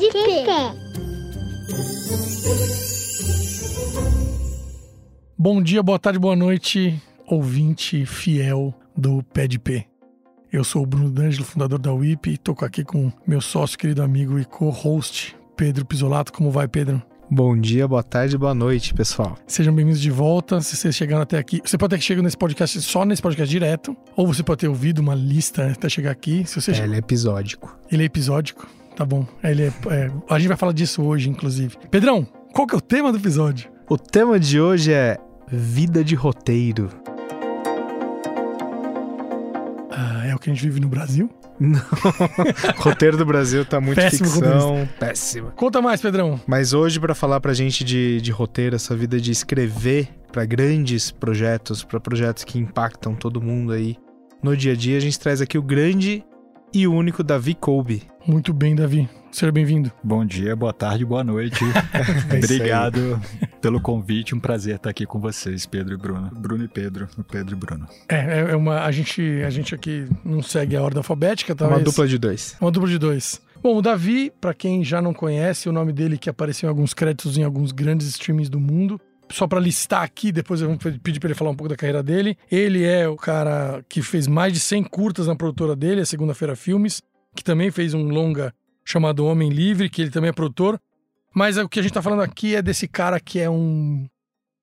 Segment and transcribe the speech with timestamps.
[0.00, 0.74] de pé.
[5.36, 9.86] Bom dia, boa tarde, boa noite, ouvinte fiel do Pé de P.
[10.50, 14.02] Eu sou o Bruno D'Angelo, fundador da WIP, e tô aqui com meu sócio, querido
[14.02, 16.32] amigo e co-host, Pedro Pisolato.
[16.32, 17.02] Como vai, Pedro?
[17.30, 19.38] Bom dia, boa tarde, boa noite, pessoal.
[19.46, 20.60] Sejam bem-vindos de volta.
[20.60, 23.48] Se vocês chegaram até aqui, você pode ter que chegar nesse podcast só nesse podcast
[23.48, 26.44] direto, ou você pode ter ouvido uma lista até chegar aqui.
[26.46, 27.78] Se você É, ele é episódico.
[27.92, 29.26] Ele é episódico, tá bom.
[29.42, 31.76] Ele é, é, a gente vai falar disso hoje, inclusive.
[31.90, 33.70] Pedrão, qual que é o tema do episódio?
[33.88, 35.18] O tema de hoje é
[35.48, 36.88] vida de roteiro.
[39.90, 41.28] Ah, é o que a gente vive no Brasil?
[41.58, 41.80] Não.
[42.78, 45.50] roteiro do Brasil tá muito Péssimo ficção, péssima.
[45.50, 46.40] Conta mais, Pedrão.
[46.46, 51.10] Mas hoje, pra falar pra gente de, de roteiro, essa vida de escrever pra grandes
[51.10, 53.96] projetos, pra projetos que impactam todo mundo aí
[54.42, 56.24] no dia a dia, a gente traz aqui o grande
[56.72, 58.02] e único Davi Colby.
[58.26, 59.08] Muito bem, Davi.
[59.32, 59.92] Seja bem-vindo.
[60.02, 61.58] Bom dia, boa tarde, boa noite.
[62.30, 62.36] É.
[62.36, 63.20] Obrigado
[63.60, 64.34] pelo convite.
[64.34, 66.30] Um prazer estar aqui com vocês, Pedro e Bruno.
[66.36, 67.86] Bruno e Pedro, Pedro e Bruno.
[68.08, 68.80] É, é- é uma.
[68.84, 71.78] A gente, a gente aqui não segue a ordem alfabética, talvez.
[71.80, 72.56] Uma dupla de dois.
[72.60, 73.40] Uma dupla de dois.
[73.62, 76.94] Bom, o Davi, pra quem já não conhece, o nome dele que apareceu em alguns
[76.94, 79.00] créditos em alguns grandes streamings do mundo.
[79.30, 82.02] Só pra listar aqui, depois eu vou pedir pra ele falar um pouco da carreira
[82.02, 82.36] dele.
[82.50, 86.56] Ele é o cara que fez mais de 100 curtas na produtora dele, a Segunda-feira
[86.56, 87.00] Filmes,
[87.34, 88.52] que também fez um longa
[88.84, 90.80] chamado Homem Livre, que ele também é produtor.
[91.32, 94.06] Mas o que a gente tá falando aqui é desse cara que é um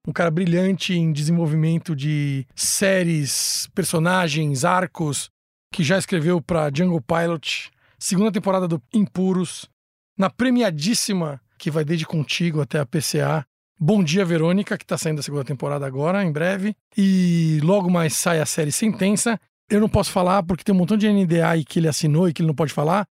[0.07, 5.29] um cara brilhante em desenvolvimento de séries, personagens, arcos,
[5.71, 9.69] que já escreveu pra Jungle Pilot, segunda temporada do Impuros,
[10.17, 13.45] na premiadíssima que vai desde Contigo até a PCA.
[13.79, 16.75] Bom Dia Verônica, que tá saindo a segunda temporada agora, em breve.
[16.97, 19.39] E logo mais sai a série Sentença.
[19.69, 22.41] Eu não posso falar porque tem um montão de NDA que ele assinou e que
[22.41, 23.05] ele não pode falar,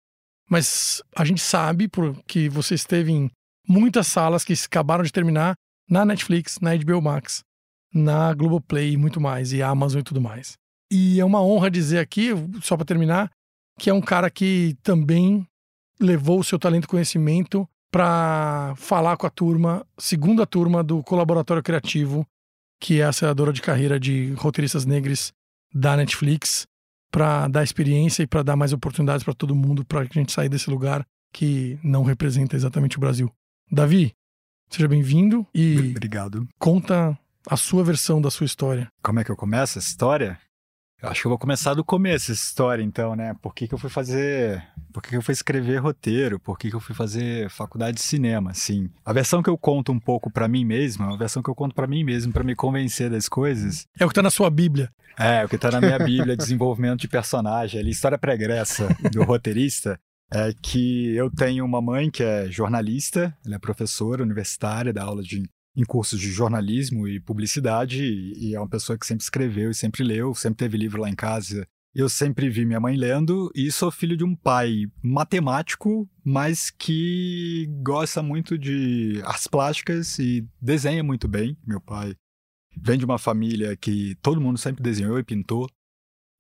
[0.50, 3.30] mas a gente sabe porque você esteve em
[3.68, 5.56] muitas salas que acabaram de terminar
[5.88, 7.44] na Netflix, na HBO Max,
[7.94, 10.54] na Globoplay e muito mais, e Amazon e tudo mais.
[10.92, 12.30] E é uma honra dizer aqui,
[12.62, 13.30] só para terminar,
[13.78, 15.46] que é um cara que também
[16.00, 21.64] levou o seu talento e conhecimento para falar com a turma, segunda turma do Colaboratório
[21.64, 22.28] Criativo,
[22.78, 25.32] que é a aceleradora de carreira de roteiristas negros
[25.74, 26.68] da Netflix,
[27.10, 30.50] para dar experiência e para dar mais oportunidades para todo mundo, para a gente sair
[30.50, 33.32] desse lugar que não representa exatamente o Brasil.
[33.72, 34.12] Davi,
[34.70, 36.46] seja bem-vindo e Obrigado.
[36.60, 37.18] conta
[37.48, 38.90] a sua versão da sua história.
[39.02, 40.38] Como é que eu começo essa história?
[41.02, 43.36] Eu acho que eu vou começar do começo essa história, então, né?
[43.42, 44.66] Por que, que eu fui fazer.
[44.94, 46.40] Por que, que eu fui escrever roteiro?
[46.40, 48.52] Por que, que eu fui fazer faculdade de cinema?
[48.52, 51.56] Assim, a versão que eu conto um pouco pra mim mesmo, a versão que eu
[51.56, 54.50] conto pra mim mesmo, pra me convencer das coisas, É o que tá na sua
[54.50, 54.90] Bíblia.
[55.18, 60.00] É, o que tá na minha Bíblia, desenvolvimento de personagem, ali, história pregressa do roteirista,
[60.34, 65.22] é que eu tenho uma mãe que é jornalista, ela é professora universitária, dá aula
[65.22, 65.44] de,
[65.76, 70.04] em cursos de jornalismo e publicidade, e, é uma pessoa que sempre escreveu e sempre
[70.04, 71.68] leu, sempre teve livro lá em casa.
[71.94, 77.68] Eu sempre vi minha mãe lendo, e sou filho de um pai matemático, mas que
[77.82, 81.58] gosta muito de artes plásticas e desenha muito bem.
[81.66, 82.16] Meu pai
[82.78, 85.70] vem de uma família que todo mundo sempre desenhou e pintou.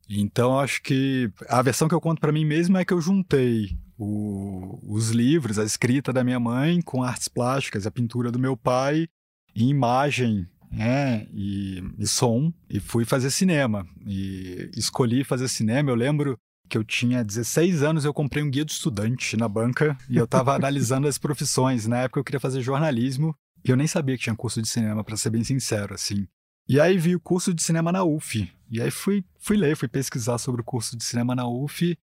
[0.09, 3.77] Então acho que a versão que eu conto pra mim mesmo é que eu juntei
[3.97, 8.55] o- os livros, a escrita da minha mãe com artes plásticas, a pintura do meu
[8.57, 9.07] pai,
[9.55, 13.87] e imagem, né, e, e som, e fui fazer cinema.
[14.05, 15.89] E escolhi fazer cinema.
[15.89, 19.97] Eu lembro que eu tinha 16 anos, eu comprei um guia de estudante na banca
[20.09, 21.87] e eu estava analisando as profissões.
[21.87, 25.03] Na época eu queria fazer jornalismo e eu nem sabia que tinha curso de cinema,
[25.03, 26.27] para ser bem sincero, assim.
[26.67, 28.51] E aí vi o curso de cinema na UF.
[28.69, 31.97] E aí fui, fui ler, fui pesquisar sobre o curso de cinema na UF.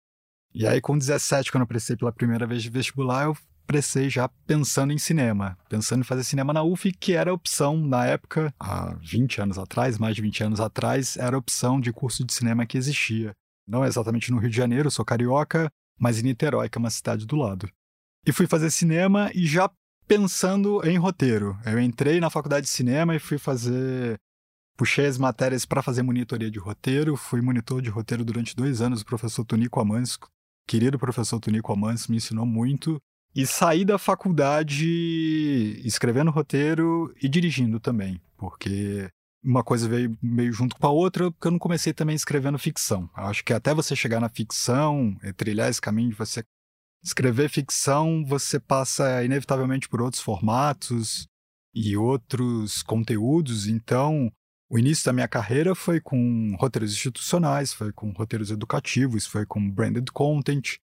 [0.54, 3.38] E aí com 17, quando eu prestei pela primeira vez de vestibular, eu
[3.72, 8.06] prestei já pensando em cinema, pensando em fazer cinema na UF, que era opção na
[8.06, 12.34] época, há 20 anos atrás, mais de 20 anos atrás, era opção de curso de
[12.34, 13.34] cinema que existia.
[13.66, 17.26] Não exatamente no Rio de Janeiro, sou carioca, mas em Niterói, que é uma cidade
[17.26, 17.70] do lado.
[18.28, 19.72] E fui fazer cinema e já
[20.06, 21.58] pensando em roteiro.
[21.66, 24.20] Eu entrei na faculdade de cinema e fui fazer
[24.76, 29.02] puxei as matérias para fazer monitoria de roteiro, fui monitor de roteiro durante dois anos,
[29.02, 30.20] o professor Tonico Amanso,
[30.68, 33.02] querido professor Tonico Amanso, me ensinou muito.
[33.34, 34.86] E saí da faculdade
[35.86, 39.10] escrevendo roteiro e dirigindo também, porque
[39.44, 43.10] uma coisa veio meio junto com a outra, porque eu não comecei também escrevendo ficção.
[43.16, 46.44] Acho que até você chegar na ficção, e trilhar esse caminho de você
[47.04, 51.26] escrever ficção, você passa inevitavelmente por outros formatos
[51.74, 54.32] e outros conteúdos, então
[54.70, 59.70] o início da minha carreira foi com roteiros institucionais, foi com roteiros educativos, foi com
[59.70, 60.78] branded content.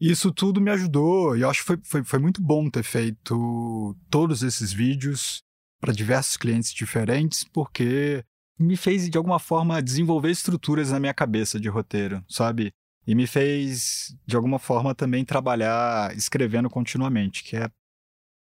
[0.00, 3.96] Isso tudo me ajudou e eu acho que foi, foi, foi muito bom ter feito
[4.10, 5.42] todos esses vídeos
[5.80, 8.22] para diversos clientes diferentes, porque
[8.58, 12.72] me fez, de alguma forma, desenvolver estruturas na minha cabeça de roteiro, sabe?
[13.06, 17.70] E me fez, de alguma forma, também trabalhar escrevendo continuamente, que é.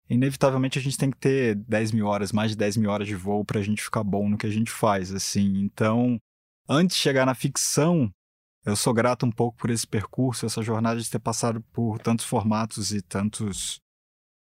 [0.09, 3.15] Inevitavelmente a gente tem que ter 10 mil horas, mais de 10 mil horas de
[3.15, 5.63] voo para a gente ficar bom no que a gente faz, assim.
[5.63, 6.19] Então,
[6.69, 8.11] antes de chegar na ficção,
[8.65, 12.25] eu sou grato um pouco por esse percurso, essa jornada de ter passado por tantos
[12.25, 13.79] formatos e tantos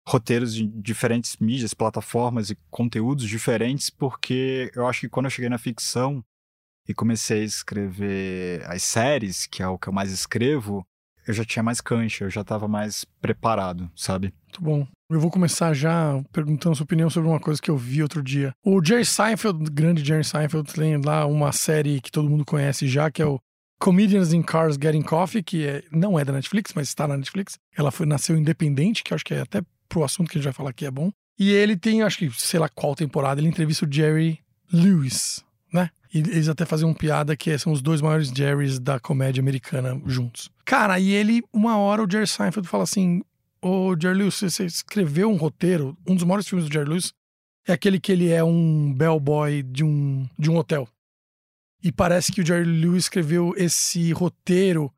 [0.07, 5.49] roteiros de diferentes mídias, plataformas e conteúdos diferentes, porque eu acho que quando eu cheguei
[5.49, 6.23] na ficção
[6.89, 10.85] e comecei a escrever as séries, que é o que eu mais escrevo,
[11.27, 14.35] eu já tinha mais cancha, eu já estava mais preparado, sabe?
[14.45, 14.87] Muito bom.
[15.09, 18.53] Eu vou começar já perguntando sua opinião sobre uma coisa que eu vi outro dia.
[18.65, 23.11] O Jerry Seinfeld, grande Jerry Seinfeld, tem lá uma série que todo mundo conhece já,
[23.11, 23.39] que é o
[23.83, 27.59] Comedians in Cars Getting Coffee, que é, não é da Netflix, mas está na Netflix.
[27.77, 30.53] Ela foi, nasceu independente, que acho que é até pro assunto que a gente vai
[30.53, 31.11] falar aqui é bom.
[31.37, 34.39] E ele tem, acho que, sei lá qual temporada, ele entrevista o Jerry
[34.73, 35.91] Lewis, né?
[36.15, 40.01] E eles até fazem uma piada que são os dois maiores Jerrys da comédia americana
[40.07, 40.49] juntos.
[40.65, 43.21] Cara, e ele, uma hora, o Jerry Seinfeld fala assim:
[43.61, 47.13] Ô Jerry Lewis, você escreveu um roteiro, um dos maiores filmes do Jerry Lewis
[47.67, 50.89] é aquele que ele é um bellboy de um, de um hotel.
[51.83, 54.93] E parece que o Jerry Lewis escreveu esse roteiro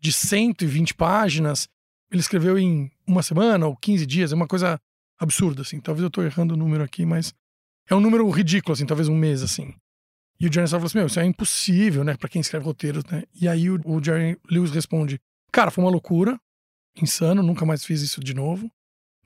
[0.00, 1.68] de 120 páginas.
[2.10, 4.32] Ele escreveu em uma semana ou 15 dias.
[4.32, 4.80] É uma coisa
[5.18, 5.80] absurda, assim.
[5.80, 7.34] Talvez eu estou errando o número aqui, mas
[7.88, 8.86] é um número ridículo, assim.
[8.86, 9.74] Talvez um mês, assim.
[10.40, 12.16] E o Jerry falou assim: Meu, isso é impossível, né?
[12.16, 13.24] Para quem escreve roteiros, né?
[13.38, 15.20] E aí o, o Jerry Lewis responde:
[15.52, 16.40] Cara, foi uma loucura.
[17.00, 18.70] Insano, nunca mais fiz isso de novo.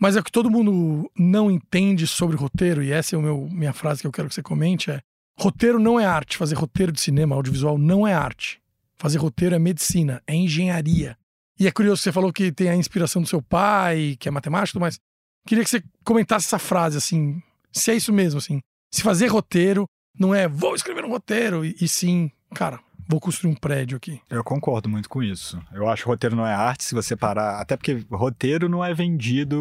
[0.00, 3.72] Mas é o que todo mundo não entende sobre roteiro, e essa é a minha
[3.72, 5.00] frase que eu quero que você comente: é
[5.38, 6.36] Roteiro não é arte.
[6.36, 8.60] Fazer roteiro de cinema, audiovisual, não é arte.
[8.96, 11.16] Fazer roteiro é medicina, é engenharia.
[11.58, 14.80] E é curioso, você falou que tem a inspiração do seu pai, que é matemático,
[14.80, 14.98] mas
[15.46, 17.40] queria que você comentasse essa frase, assim,
[17.72, 18.60] se é isso mesmo, assim.
[18.92, 19.86] Se fazer roteiro
[20.18, 24.20] não é vou escrever um roteiro, e, e sim, cara, vou construir um prédio aqui.
[24.30, 25.60] Eu concordo muito com isso.
[25.72, 27.60] Eu acho que roteiro não é arte, se você parar.
[27.60, 29.58] Até porque roteiro não é vendido.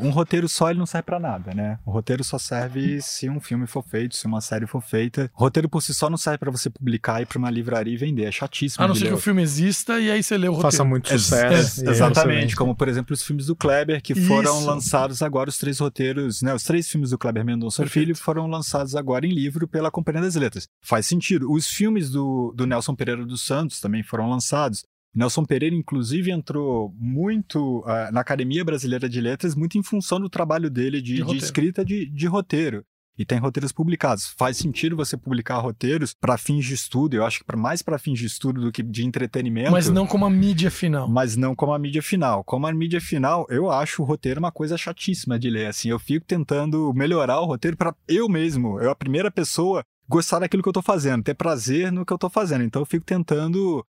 [0.00, 1.78] Um roteiro só ele não serve para nada, né?
[1.84, 5.30] O roteiro só serve se um filme for feito, se uma série for feita.
[5.34, 7.96] O roteiro por si só não serve para você publicar e para uma livraria e
[7.96, 8.24] vender.
[8.24, 8.84] É chatíssimo.
[8.84, 10.70] A não ser que o filme exista e aí você lê o roteiro.
[10.70, 11.86] Faça muito sucesso.
[11.86, 12.56] É, exatamente.
[12.56, 14.66] Como, por exemplo, os filmes do Kleber, que foram isso.
[14.66, 16.54] lançados agora, os três roteiros, né?
[16.54, 17.86] Os três filmes do Kleber Mendonça.
[17.86, 20.68] Filho foram lançados agora em livro pela Companhia das Letras.
[20.82, 21.50] Faz sentido.
[21.50, 24.84] Os filmes do, do Nelson Pereira dos Santos também foram lançados.
[25.14, 30.28] Nelson Pereira, inclusive, entrou muito uh, na Academia Brasileira de Letras, muito em função do
[30.28, 32.84] trabalho dele de, de, de escrita de, de roteiro
[33.18, 34.26] e tem roteiros publicados.
[34.36, 37.98] Faz sentido você publicar roteiros para fins de estudo, eu acho que para mais para
[37.98, 39.70] fins de estudo do que de entretenimento.
[39.70, 41.08] Mas não como a mídia final.
[41.08, 42.44] Mas não como a mídia final.
[42.44, 45.66] Como a mídia final, eu acho o roteiro uma coisa chatíssima de ler.
[45.66, 50.38] Assim, eu fico tentando melhorar o roteiro para eu mesmo, eu a primeira pessoa gostar
[50.38, 52.64] daquilo que eu tô fazendo, ter prazer no que eu tô fazendo.
[52.64, 53.84] Então eu fico tentando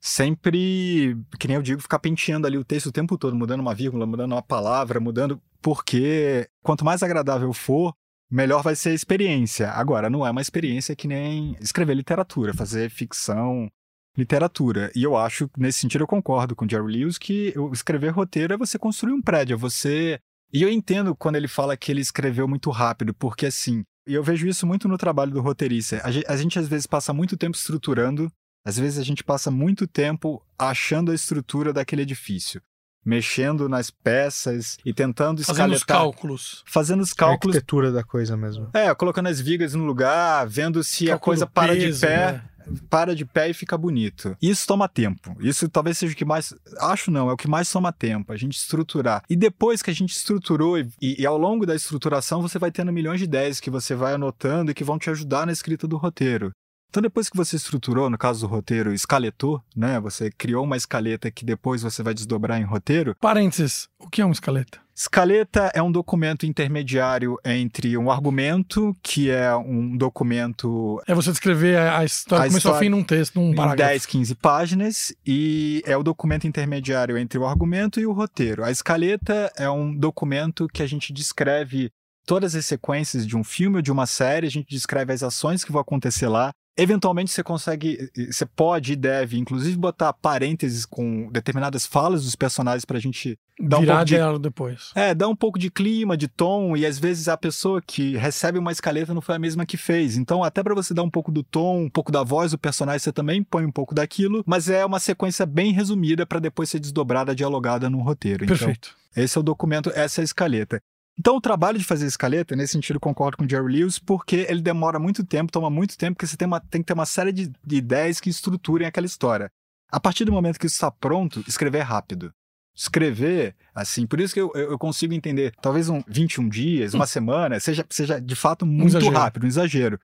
[0.00, 3.74] sempre, que nem eu digo, ficar penteando ali o texto o tempo todo, mudando uma
[3.74, 7.92] vírgula, mudando uma palavra, mudando, porque quanto mais agradável for,
[8.30, 9.70] melhor vai ser a experiência.
[9.70, 13.68] Agora, não é uma experiência que nem escrever literatura, fazer ficção,
[14.16, 14.90] literatura.
[14.94, 18.56] E eu acho, nesse sentido, eu concordo com o Jerry Lewis que escrever roteiro é
[18.56, 20.20] você construir um prédio, é você.
[20.52, 24.22] E eu entendo quando ele fala que ele escreveu muito rápido, porque assim, e eu
[24.22, 26.00] vejo isso muito no trabalho do roteirista.
[26.02, 28.32] A gente, a gente às vezes passa muito tempo estruturando,
[28.64, 32.60] às vezes a gente passa muito tempo achando a estrutura daquele edifício
[33.04, 35.64] mexendo nas peças e tentando escaletar.
[35.64, 36.62] Fazendo os cálculos.
[36.66, 37.54] Fazendo os cálculos.
[37.54, 38.68] A arquitetura da coisa mesmo.
[38.74, 42.32] É, colocando as vigas no lugar, vendo se Cálculo a coisa para peso, de pé.
[42.32, 42.44] Né?
[42.88, 44.36] Para de pé e fica bonito.
[44.40, 45.36] Isso toma tempo.
[45.40, 46.54] Isso talvez seja o que mais.
[46.80, 49.22] Acho não, é o que mais toma tempo, a gente estruturar.
[49.28, 52.92] E depois que a gente estruturou, e, e ao longo da estruturação, você vai tendo
[52.92, 55.96] milhões de ideias que você vai anotando e que vão te ajudar na escrita do
[55.96, 56.52] roteiro.
[56.90, 60.00] Então, depois que você estruturou, no caso do roteiro, escaletou, né?
[60.00, 63.14] Você criou uma escaleta que depois você vai desdobrar em roteiro.
[63.20, 64.80] Parênteses, o que é uma escaleta?
[64.96, 71.00] Escaleta é um documento intermediário entre um argumento, que é um documento.
[71.06, 73.90] É você descrever a história, a começo ao fim num texto, num parágrafo.
[73.90, 78.64] Em 10, 15 páginas, e é o documento intermediário entre o argumento e o roteiro.
[78.64, 81.92] A escaleta é um documento que a gente descreve
[82.26, 85.62] todas as sequências de um filme ou de uma série, a gente descreve as ações
[85.62, 91.28] que vão acontecer lá, Eventualmente você consegue, você pode e deve, inclusive, botar parênteses com
[91.32, 94.92] determinadas falas dos personagens pra gente dar Virar um pouco de depois.
[94.94, 98.60] é, dá um pouco de clima, de tom, e às vezes a pessoa que recebe
[98.60, 100.16] uma escaleta não foi a mesma que fez.
[100.16, 103.00] Então, até pra você dar um pouco do tom, um pouco da voz do personagem,
[103.00, 106.78] você também põe um pouco daquilo, mas é uma sequência bem resumida pra depois ser
[106.78, 108.44] desdobrada, dialogada no roteiro.
[108.44, 108.94] Então, Perfeito.
[109.16, 110.80] esse é o documento, essa é a escaleta.
[111.18, 114.62] Então, o trabalho de fazer escaleta, nesse sentido, concordo com o Jerry Lewis, porque ele
[114.62, 117.32] demora muito tempo, toma muito tempo, porque você tem, uma, tem que ter uma série
[117.32, 119.50] de, de ideias que estruturem aquela história.
[119.90, 122.32] A partir do momento que isso está pronto, escrever é rápido.
[122.76, 127.58] Escrever, assim, por isso que eu, eu consigo entender, talvez um 21 dias, uma semana,
[127.58, 129.16] seja, seja de fato muito exagero.
[129.16, 129.98] rápido, um exagero.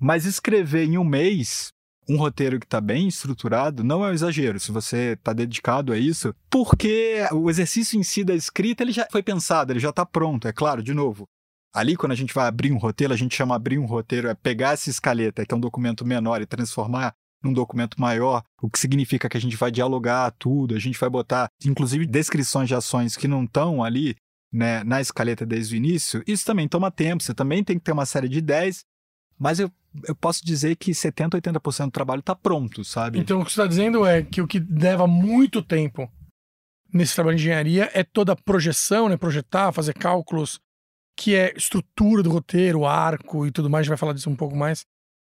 [0.00, 1.70] Mas escrever em um mês
[2.08, 5.98] um roteiro que está bem estruturado não é um exagero, se você está dedicado a
[5.98, 10.04] isso, porque o exercício em si da escrita ele já foi pensado, ele já está
[10.04, 11.26] pronto, é claro, de novo.
[11.74, 14.34] Ali, quando a gente vai abrir um roteiro, a gente chama abrir um roteiro, é
[14.34, 18.78] pegar essa escaleta, que é um documento menor, e transformar num documento maior, o que
[18.78, 23.16] significa que a gente vai dialogar tudo, a gente vai botar, inclusive, descrições de ações
[23.16, 24.14] que não estão ali
[24.52, 26.22] né, na escaleta desde o início.
[26.26, 28.84] Isso também toma tempo, você também tem que ter uma série de ideias,
[29.36, 29.70] mas eu,
[30.06, 33.18] eu posso dizer que 70%, 80% do trabalho está pronto, sabe?
[33.18, 36.10] Então, o que você está dizendo é que o que leva muito tempo
[36.92, 39.16] nesse trabalho de engenharia é toda a projeção, né?
[39.16, 40.60] Projetar, fazer cálculos,
[41.16, 43.82] que é estrutura do roteiro, arco e tudo mais.
[43.82, 44.84] A gente vai falar disso um pouco mais.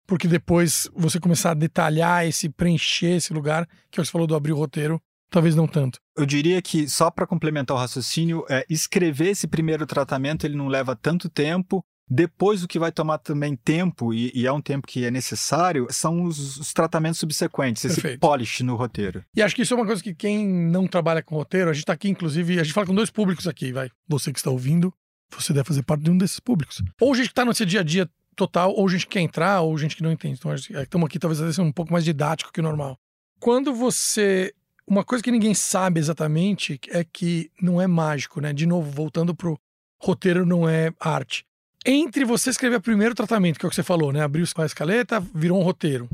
[0.07, 4.35] Porque depois você começar a detalhar esse, preencher esse lugar, que é você falou do
[4.35, 5.01] abrir o roteiro,
[5.31, 6.01] talvez não tanto.
[6.17, 10.67] Eu diria que, só para complementar o raciocínio, é, escrever esse primeiro tratamento ele não
[10.67, 11.85] leva tanto tempo.
[12.13, 15.87] Depois, o que vai tomar também tempo, e, e é um tempo que é necessário,
[15.91, 18.21] são os, os tratamentos subsequentes, esse Perfeito.
[18.21, 19.25] polish no roteiro.
[19.35, 21.85] E acho que isso é uma coisa que quem não trabalha com roteiro, a gente
[21.85, 23.91] tá aqui, inclusive, a gente fala com dois públicos aqui, vai.
[24.09, 24.93] Você que está ouvindo,
[25.31, 26.83] você deve fazer parte de um desses públicos.
[27.01, 29.61] Ou gente que tá no seu dia a dia total, ou gente que quer entrar,
[29.61, 30.37] ou gente que não entende.
[30.39, 32.99] Então, estamos aqui talvez sendo um pouco mais didático que o normal.
[33.39, 34.53] Quando você.
[34.87, 38.53] Uma coisa que ninguém sabe exatamente é que não é mágico, né?
[38.53, 39.57] De novo, voltando pro
[40.01, 41.45] roteiro não é arte.
[41.85, 44.23] Entre você escrever o primeiro tratamento, que é o que você falou, né?
[44.23, 46.09] Abriu a escaleta, virou um roteiro.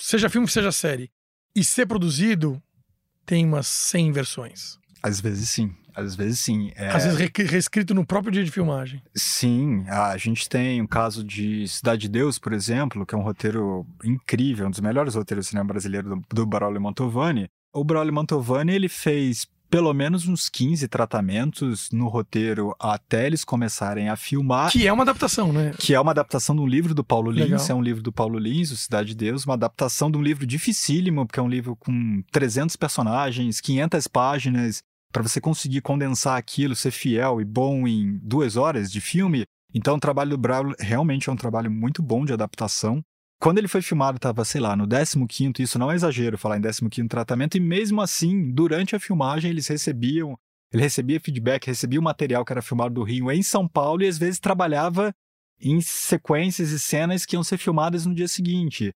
[0.00, 1.10] Seja filme, seja série.
[1.54, 2.60] E ser produzido,
[3.24, 4.78] tem umas 100 versões.
[5.02, 6.72] Às vezes sim, às vezes sim.
[6.74, 9.02] É, Às vezes re- reescrito no próprio dia de filmagem.
[9.14, 13.22] Sim, a gente tem um caso de Cidade de Deus, por exemplo, que é um
[13.22, 17.48] roteiro incrível, um dos melhores roteiros do cinema brasileiro do, do Braulio Mantovani.
[17.72, 24.08] O Braulio Mantovani, ele fez pelo menos uns 15 tratamentos no roteiro até eles começarem
[24.08, 24.70] a filmar.
[24.70, 25.72] Que é uma adaptação, né?
[25.78, 27.66] Que é uma adaptação de um livro do Paulo Lins, Legal.
[27.68, 30.46] é um livro do Paulo Lins, o Cidade de Deus, uma adaptação de um livro
[30.46, 34.82] dificílimo, porque é um livro com 300 personagens, 500 páginas,
[35.12, 39.44] para você conseguir condensar aquilo, ser fiel e bom em duas horas de filme.
[39.74, 43.02] Então, o trabalho do Braulio realmente é um trabalho muito bom de adaptação.
[43.38, 46.60] Quando ele foi filmado, estava, sei lá, no 15º, isso não é exagero falar em
[46.60, 50.38] 15º tratamento, e mesmo assim, durante a filmagem, eles recebiam,
[50.72, 54.08] ele recebia feedback, recebia o material que era filmado do Rio em São Paulo e
[54.08, 55.14] às vezes trabalhava
[55.60, 58.92] em sequências e cenas que iam ser filmadas no dia seguinte.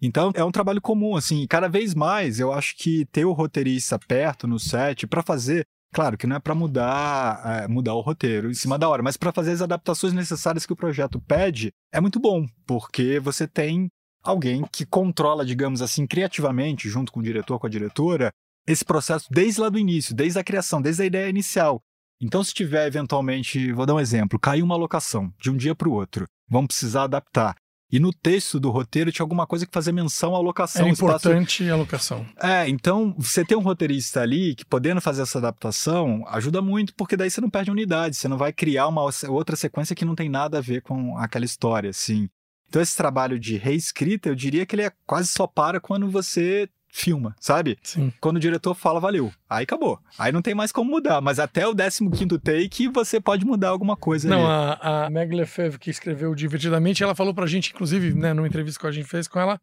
[0.00, 3.32] Então, é um trabalho comum, assim, e cada vez mais eu acho que ter o
[3.32, 8.00] roteirista perto no set para fazer Claro que não é para mudar, é, mudar o
[8.00, 11.70] roteiro em cima da hora, mas para fazer as adaptações necessárias que o projeto pede,
[11.92, 13.88] é muito bom, porque você tem
[14.20, 18.32] alguém que controla, digamos assim, criativamente, junto com o diretor, com a diretora,
[18.66, 21.80] esse processo desde lá do início, desde a criação, desde a ideia inicial.
[22.20, 25.88] Então, se tiver eventualmente, vou dar um exemplo, caiu uma locação de um dia para
[25.88, 27.54] o outro, vamos precisar adaptar.
[27.94, 30.84] E no texto do roteiro tinha alguma coisa que fazer menção à locação.
[30.84, 32.26] É espaço- importante a locação.
[32.42, 37.16] é, então você ter um roteirista ali que podendo fazer essa adaptação ajuda muito, porque
[37.16, 40.28] daí você não perde unidade, você não vai criar uma outra sequência que não tem
[40.28, 42.28] nada a ver com aquela história, assim.
[42.68, 46.68] Então esse trabalho de reescrita, eu diria que ele é quase só para quando você
[46.96, 47.76] filma, sabe?
[47.82, 48.12] Sim.
[48.20, 49.32] Quando o diretor fala, valeu.
[49.50, 49.98] Aí acabou.
[50.16, 53.96] Aí não tem mais como mudar, mas até o 15º take você pode mudar alguma
[53.96, 54.78] coisa Não, ali.
[54.80, 58.78] a, a Meg Lefebvre, que escreveu Divertidamente, ela falou pra gente, inclusive, né, numa entrevista
[58.80, 59.60] que a gente fez com ela,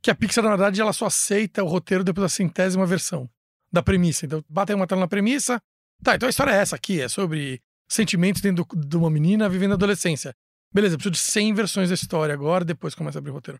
[0.00, 3.28] que a Pixar, na verdade, ela só aceita o roteiro depois da centésima versão
[3.72, 4.24] da premissa.
[4.24, 5.60] Então, batem uma tela na premissa.
[6.02, 9.48] Tá, então a história é essa aqui, é sobre sentimentos dentro do- de uma menina
[9.48, 10.32] vivendo a adolescência.
[10.72, 13.58] Beleza, eu preciso de 100 versões da história agora, depois começa a abrir o roteiro.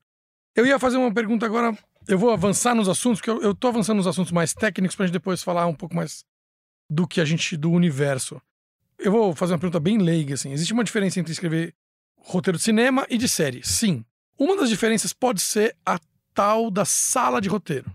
[0.54, 1.76] Eu ia fazer uma pergunta agora,
[2.08, 5.06] eu vou avançar nos assuntos, porque eu, eu tô avançando nos assuntos mais técnicos pra
[5.06, 6.24] gente depois falar um pouco mais
[6.88, 8.40] do que a gente, do universo.
[8.98, 10.50] Eu vou fazer uma pergunta bem leiga, assim.
[10.50, 11.74] Existe uma diferença entre escrever
[12.16, 13.62] roteiro de cinema e de série?
[13.62, 14.04] Sim.
[14.38, 16.00] Uma das diferenças pode ser a
[16.32, 17.94] tal da sala de roteiro.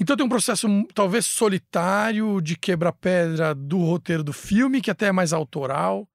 [0.00, 5.06] Então tem um processo hum, talvez solitário de quebra-pedra do roteiro do filme, que até
[5.06, 6.08] é mais autoral,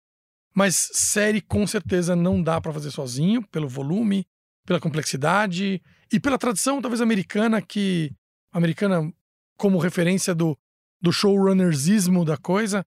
[0.54, 4.26] mas série com certeza não dá pra fazer sozinho, pelo volume,
[4.66, 8.14] pela complexidade e pela tradição, talvez, americana, que.
[8.52, 9.12] americana
[9.58, 10.58] como referência do,
[11.00, 12.84] do showrunnersismo da coisa.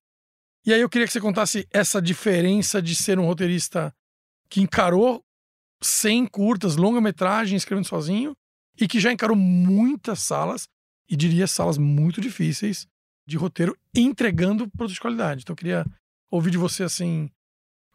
[0.65, 3.95] E aí eu queria que você contasse essa diferença de ser um roteirista
[4.49, 5.23] que encarou
[5.81, 8.35] 100 curtas, longa-metragem, escrevendo sozinho,
[8.79, 10.67] e que já encarou muitas salas,
[11.09, 12.87] e diria salas muito difíceis,
[13.27, 15.41] de roteiro, entregando produto de qualidade.
[15.41, 15.85] Então eu queria
[16.29, 17.29] ouvir de você, assim,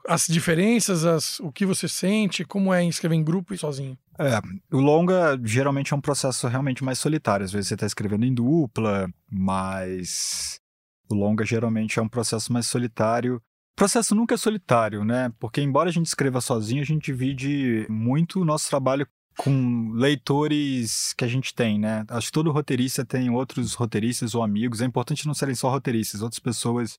[0.07, 3.99] as diferenças, as, o que você sente, como é escrever em grupo e sozinho.
[4.21, 4.39] É,
[4.77, 7.43] o longa geralmente é um processo realmente mais solitário.
[7.43, 10.61] Às vezes você está escrevendo em dupla, mas
[11.09, 13.37] o longa geralmente é um processo mais solitário.
[13.37, 15.33] O processo nunca é solitário, né?
[15.39, 19.07] Porque embora a gente escreva sozinho, a gente divide muito o nosso trabalho
[19.39, 22.05] com leitores que a gente tem, né?
[22.09, 24.83] Acho que todo roteirista tem outros roteiristas ou amigos.
[24.83, 26.99] É importante não serem só roteiristas, outras pessoas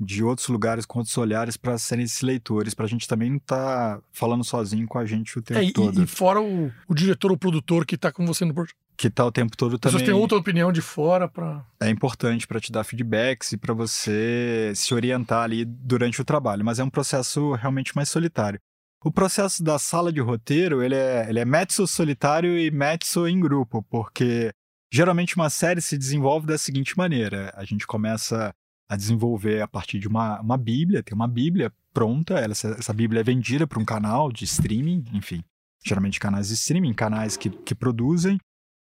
[0.00, 3.38] de outros lugares com outros olhares para serem esses leitores, para a gente também não
[3.38, 6.02] estar tá falando sozinho com a gente o tempo é, e, todo.
[6.02, 8.76] E fora o, o diretor ou produtor que está com você no projeto.
[8.96, 9.96] Que tá o tempo todo também.
[9.96, 11.64] As pessoas têm outra opinião de fora para.
[11.80, 16.64] É importante para te dar feedbacks e para você se orientar ali durante o trabalho,
[16.64, 18.60] mas é um processo realmente mais solitário.
[19.04, 23.38] O processo da sala de roteiro, ele é, ele é mezzo solitário e mezzo em
[23.38, 24.50] grupo, porque
[24.92, 28.52] geralmente uma série se desenvolve da seguinte maneira: a gente começa
[28.88, 33.20] a desenvolver a partir de uma, uma Bíblia, tem uma Bíblia pronta, essa, essa Bíblia
[33.20, 35.42] é vendida para um canal de streaming, enfim,
[35.84, 38.38] geralmente canais de streaming, canais que, que produzem,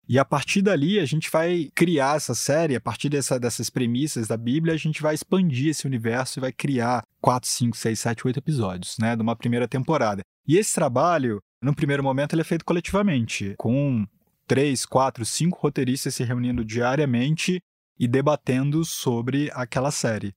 [0.07, 4.27] e a partir dali a gente vai criar essa série, a partir dessa, dessas premissas
[4.27, 8.27] da Bíblia, a gente vai expandir esse universo e vai criar 4, 5, 6, 7,
[8.27, 10.21] 8 episódios, né, de uma primeira temporada.
[10.47, 14.05] E esse trabalho, no primeiro momento, ele é feito coletivamente, com
[14.45, 17.59] três, quatro, cinco roteiristas se reunindo diariamente
[17.99, 20.33] e debatendo sobre aquela série.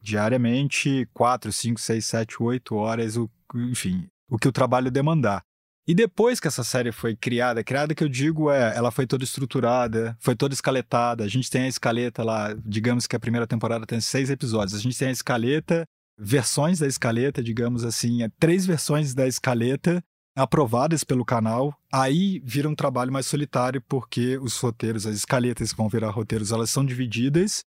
[0.00, 5.42] Diariamente, 4, 5, 6, 7, 8 horas, o, enfim, o que o trabalho demandar.
[5.86, 9.24] E depois que essa série foi criada, criada que eu digo é, ela foi toda
[9.24, 11.24] estruturada, foi toda escaletada.
[11.24, 14.78] A gente tem a escaleta lá, digamos que a primeira temporada tem seis episódios.
[14.78, 15.86] A gente tem a escaleta,
[16.18, 20.04] versões da escaleta, digamos assim, é três versões da escaleta
[20.38, 25.76] aprovadas pelo canal, aí vira um trabalho mais solitário, porque os roteiros, as escaletas que
[25.76, 27.64] vão virar roteiros, elas são divididas.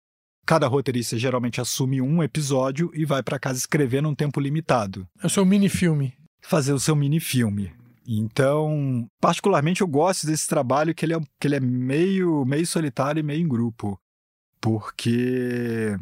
[0.46, 5.06] Cada roteirista geralmente assume um episódio e vai para casa escrever num tempo limitado.
[5.22, 6.14] É o seu mini-filme.
[6.42, 7.72] Fazer o seu mini-filme.
[8.06, 13.20] Então, particularmente eu gosto desse trabalho que ele é, que ele é meio, meio solitário
[13.20, 14.00] e meio em grupo.
[14.60, 15.96] Porque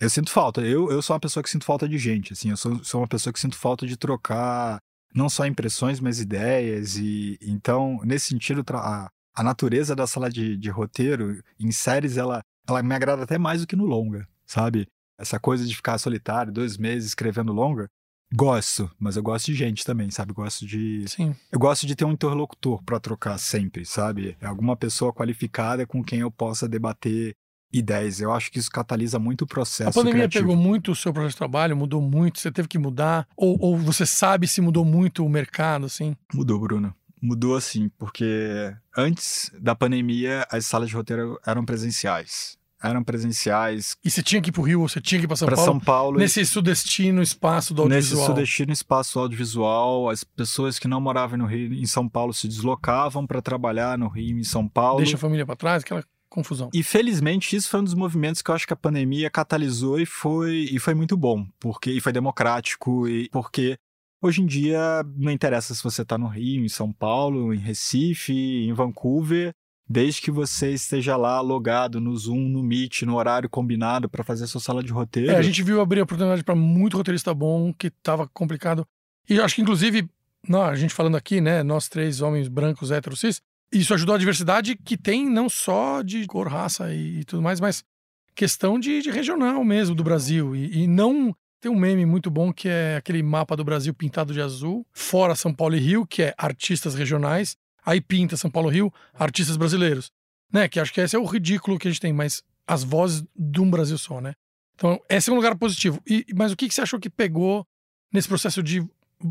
[0.00, 0.60] eu sinto falta.
[0.62, 2.32] Eu, eu sou uma pessoa que sinto falta de gente.
[2.32, 4.78] Assim, eu sou, sou uma pessoa que sinto falta de trocar
[5.14, 6.96] não só impressões, mas ideias.
[6.96, 12.42] E então, nesse sentido, a, a natureza da sala de, de roteiro em séries ela,
[12.68, 14.86] ela me agrada até mais do que no longa, sabe?
[15.18, 17.88] Essa coisa de ficar solitário, dois meses escrevendo longa,
[18.34, 20.32] gosto, mas eu gosto de gente também, sabe?
[20.32, 21.04] Gosto de.
[21.08, 21.34] Sim.
[21.50, 24.36] Eu gosto de ter um interlocutor para trocar sempre, sabe?
[24.40, 27.34] É alguma pessoa qualificada com quem eu possa debater
[27.72, 28.20] ideias.
[28.20, 29.90] Eu acho que isso catalisa muito o processo.
[29.90, 30.48] A pandemia criativo.
[30.48, 33.26] pegou muito o seu processo de trabalho, mudou muito, você teve que mudar?
[33.36, 36.16] Ou, ou você sabe se mudou muito o mercado, assim?
[36.32, 36.94] Mudou, Bruno.
[37.20, 42.56] Mudou assim, porque antes da pandemia as salas de roteiro eram presenciais.
[42.82, 43.96] Eram presenciais.
[44.04, 45.56] E você tinha que ir pro Rio, ou você tinha que ir para São pra
[45.56, 45.72] Paulo?
[45.72, 46.18] São Paulo.
[46.18, 48.20] Nesse sudestino espaço do audiovisual.
[48.20, 52.46] Nesse sudestino espaço audiovisual, as pessoas que não moravam no Rio, em São Paulo, se
[52.46, 54.98] deslocavam para trabalhar no Rio, em São Paulo.
[54.98, 56.70] Deixa a família para trás, aquela confusão.
[56.72, 60.06] E felizmente isso foi um dos movimentos que eu acho que a pandemia catalisou e
[60.06, 63.78] foi, e foi muito bom, porque e foi democrático e porque
[64.20, 68.32] hoje em dia não interessa se você está no Rio, em São Paulo, em Recife,
[68.32, 69.52] em Vancouver,
[69.88, 74.44] desde que você esteja lá logado no Zoom, no Meet, no horário combinado para fazer
[74.44, 75.30] a sua sala de roteiro.
[75.30, 78.86] É, a gente viu abrir a oportunidade para muito roteirista bom que estava complicado.
[79.28, 80.08] E acho que inclusive,
[80.48, 83.40] não, a gente falando aqui, né, nós três homens brancos héteros cis,
[83.72, 87.60] isso ajudou a diversidade que tem não só de cor, raça e, e tudo mais,
[87.60, 87.84] mas
[88.34, 90.54] questão de, de regional mesmo do Brasil.
[90.54, 91.34] E, e, não.
[91.58, 95.34] Tem um meme muito bom que é aquele mapa do Brasil pintado de azul, fora
[95.34, 99.56] São Paulo e Rio, que é artistas regionais, aí pinta São Paulo e Rio, artistas
[99.56, 100.12] brasileiros.
[100.52, 100.68] Né?
[100.68, 103.58] Que acho que esse é o ridículo que a gente tem, mas as vozes de
[103.58, 104.34] um Brasil só, né?
[104.74, 106.00] Então, esse é um lugar positivo.
[106.06, 107.66] E, mas o que, que você achou que pegou
[108.12, 108.86] nesse processo de.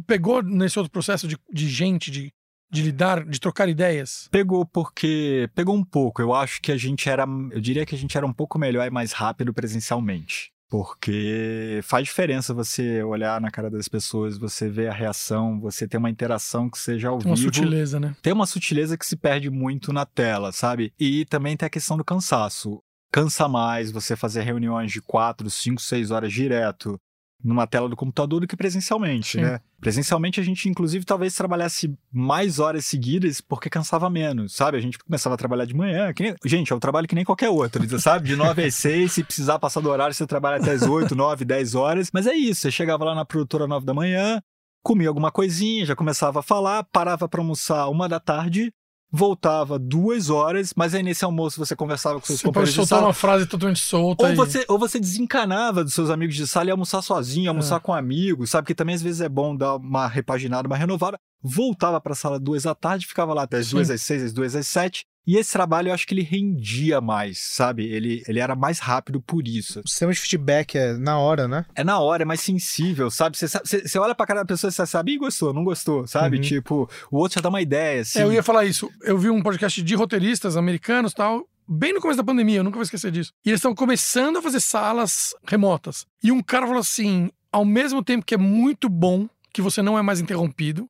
[0.08, 2.34] Pegou nesse outro processo de, de gente, de
[2.76, 4.28] de lidar, de trocar ideias?
[4.32, 6.22] Pegou porque pegou um pouco.
[6.22, 8.86] Eu acho que a gente era, eu diria que a gente era um pouco melhor
[8.86, 10.52] e mais rápido presencialmente.
[10.70, 15.98] Porque faz diferença você olhar na cara das pessoas, você ver a reação, você ter
[15.98, 17.48] uma interação que seja ao uma vivo.
[17.48, 18.16] Uma sutileza, né?
[18.22, 20.92] Tem uma sutileza que se perde muito na tela, sabe?
[21.00, 22.80] E também tem a questão do cansaço.
[23.12, 27.00] Cansa mais você fazer reuniões de quatro, cinco, seis horas direto
[27.46, 29.42] numa tela do computador do que presencialmente, Sim.
[29.42, 29.60] né?
[29.80, 34.78] Presencialmente a gente, inclusive, talvez trabalhasse mais horas seguidas porque cansava menos, sabe?
[34.78, 36.12] A gente começava a trabalhar de manhã.
[36.20, 38.28] nem- Gente, é um trabalho que nem qualquer outro, sabe?
[38.28, 41.46] De 9 às 6, se precisar passar do horário, você trabalha até as 8, 9,
[41.46, 42.10] 10 horas.
[42.12, 44.42] Mas é isso, você chegava lá na produtora 9 da manhã,
[44.84, 48.74] comia alguma coisinha, já começava a falar, parava para almoçar uma da tarde,
[49.16, 52.76] voltava duas horas, mas aí nesse almoço você conversava com seus Você pode companheiros de
[52.82, 53.08] soltar sala.
[53.08, 54.26] uma frase totalmente solta.
[54.26, 57.50] Ou e- você, ou você desencanava dos seus amigos de sala e almoçar sozinho, É.
[57.50, 58.68] almoçar com amigos, sabe?
[58.68, 61.18] Que também às vezes é bom dar uma repaginada, uma renovada.
[61.42, 63.76] Voltava para a sala duas da tarde, ficava lá até as Sim.
[63.76, 65.06] duas às seis, às duas às sete.
[65.28, 67.86] E esse trabalho eu acho que ele rendia mais, sabe?
[67.86, 69.82] Ele, ele era mais rápido por isso.
[69.84, 71.66] O sistema de feedback é na hora, né?
[71.76, 73.36] É na hora, é mais sensível, sabe?
[73.38, 75.64] Você, sabe- você, você olha pra cara da pessoa e você sabe, Ih, gostou, não
[75.64, 76.38] gostou, sabe?
[76.38, 76.44] Uhum.
[76.44, 78.20] Tipo, o outro já dá uma ideia, assim.
[78.20, 78.92] É, eu ia falar isso.
[79.02, 82.64] Eu vi um podcast de roteiristas americanos e tal, bem no começo da pandemia, eu
[82.64, 83.32] nunca vou esquecer disso.
[83.44, 86.06] E eles estão começando a fazer salas remotas.
[86.24, 89.98] E um cara falou assim: ao mesmo tempo que é muito bom que você não
[89.98, 90.88] é mais interrompido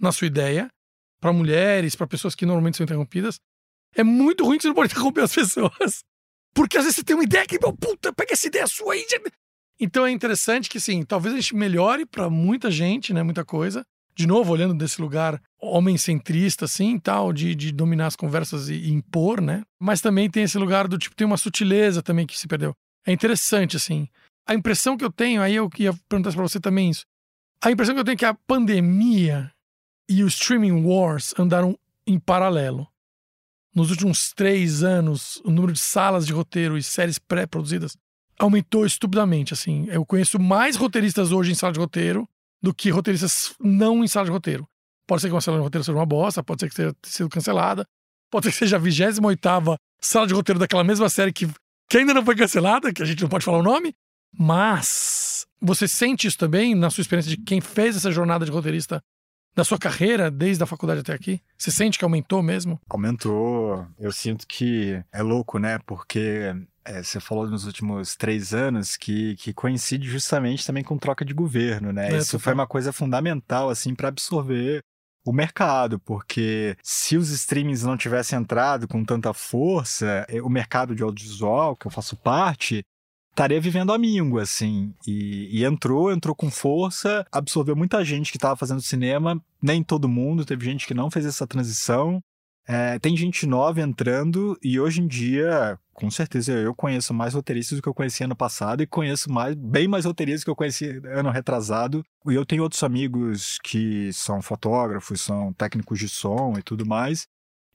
[0.00, 0.68] na sua ideia,
[1.20, 3.40] para mulheres, para pessoas que normalmente são interrompidas,
[3.94, 6.04] é muito ruim que você não pode interromper as pessoas.
[6.54, 9.06] Porque às vezes você tem uma ideia que, meu, puta, pega essa ideia sua aí.
[9.80, 13.22] Então é interessante que, sim, talvez a gente melhore para muita gente, né?
[13.22, 13.84] Muita coisa
[14.18, 18.74] de novo, olhando desse lugar homem centrista, assim, tal, de, de dominar as conversas e,
[18.74, 19.62] e impor, né?
[19.80, 22.74] Mas também tem esse lugar do tipo, tem uma sutileza também que se perdeu.
[23.06, 24.08] É interessante, assim.
[24.44, 27.04] A impressão que eu tenho, aí eu ia perguntar pra você também isso.
[27.62, 29.52] A impressão que eu tenho é que a pandemia
[30.10, 32.88] e o streaming wars andaram em paralelo.
[33.78, 37.96] Nos últimos três anos, o número de salas de roteiro e séries pré-produzidas
[38.36, 39.86] aumentou estupidamente, assim.
[39.88, 42.28] Eu conheço mais roteiristas hoje em sala de roteiro
[42.60, 44.66] do que roteiristas não em sala de roteiro.
[45.06, 47.28] Pode ser que uma sala de roteiro seja uma bosta, pode ser que tenha sido
[47.28, 47.86] cancelada,
[48.32, 51.48] pode ser que seja a 28 sala de roteiro daquela mesma série que,
[51.88, 53.94] que ainda não foi cancelada, que a gente não pode falar o nome,
[54.36, 59.00] mas você sente isso também na sua experiência de quem fez essa jornada de roteirista
[59.54, 61.40] da sua carreira, desde a faculdade até aqui?
[61.56, 62.80] Você sente que aumentou mesmo?
[62.88, 63.86] Aumentou.
[63.98, 65.78] Eu sinto que é louco, né?
[65.84, 71.24] Porque é, você falou nos últimos três anos que, que coincide justamente também com troca
[71.24, 72.12] de governo, né?
[72.12, 74.80] É, Isso foi uma coisa fundamental, assim, para absorver
[75.24, 80.94] o mercado, porque se os streamings não tivessem entrado com tanta força, eh, o mercado
[80.94, 82.82] de audiovisual, que eu faço parte,
[83.30, 84.94] estaria vivendo a míngua, assim.
[85.06, 90.08] E, e entrou, entrou com força, absorveu muita gente que estava fazendo cinema, nem todo
[90.08, 92.22] mundo, teve gente que não fez essa transição.
[92.70, 97.78] É, tem gente nova entrando e hoje em dia, com certeza, eu conheço mais roteiristas
[97.78, 100.56] do que eu conhecia ano passado e conheço mais, bem mais roteiristas do que eu
[100.56, 102.04] conheci ano retrasado.
[102.28, 107.26] E eu tenho outros amigos que são fotógrafos, são técnicos de som e tudo mais.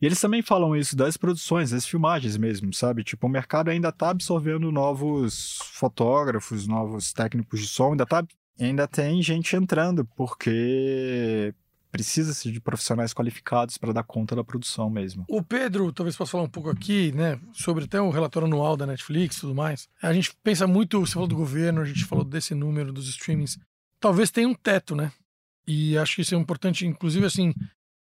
[0.04, 3.06] E eles também falam isso das produções, das filmagens mesmo, sabe?
[3.06, 8.22] Tipo, o mercado ainda tá absorvendo novos fotógrafos, novos técnicos de som, ainda tá
[8.60, 11.56] ainda tem gente entrando, porque
[11.90, 15.24] precisa-se de profissionais qualificados para dar conta da produção mesmo.
[15.30, 18.86] O Pedro, talvez possa falar um pouco aqui, né, sobre até o relatório anual da
[18.86, 19.88] Netflix e tudo mais.
[20.02, 23.58] A gente pensa muito, você falou do governo, a gente falou desse número dos streamings.
[24.02, 25.14] Talvez tenha um teto, né?
[25.66, 27.54] E acho que isso é importante, inclusive assim,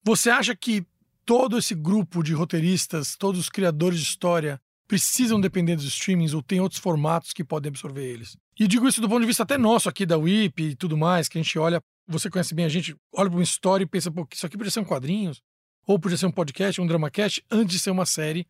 [0.04, 0.84] você acha que
[1.24, 6.42] todo esse grupo de roteiristas, todos os criadores de história precisam depender dos streamings ou
[6.42, 8.36] tem outros formatos que podem absorver eles?
[8.58, 11.28] E digo isso do ponto de vista até nosso aqui da WIP e tudo mais,
[11.28, 14.10] que a gente olha, você conhece bem a gente, olha para uma história e pensa,
[14.10, 15.40] pô, isso aqui podia ser um quadrinhos,
[15.86, 18.46] ou podia ser um podcast, um dramacast, antes de ser uma série,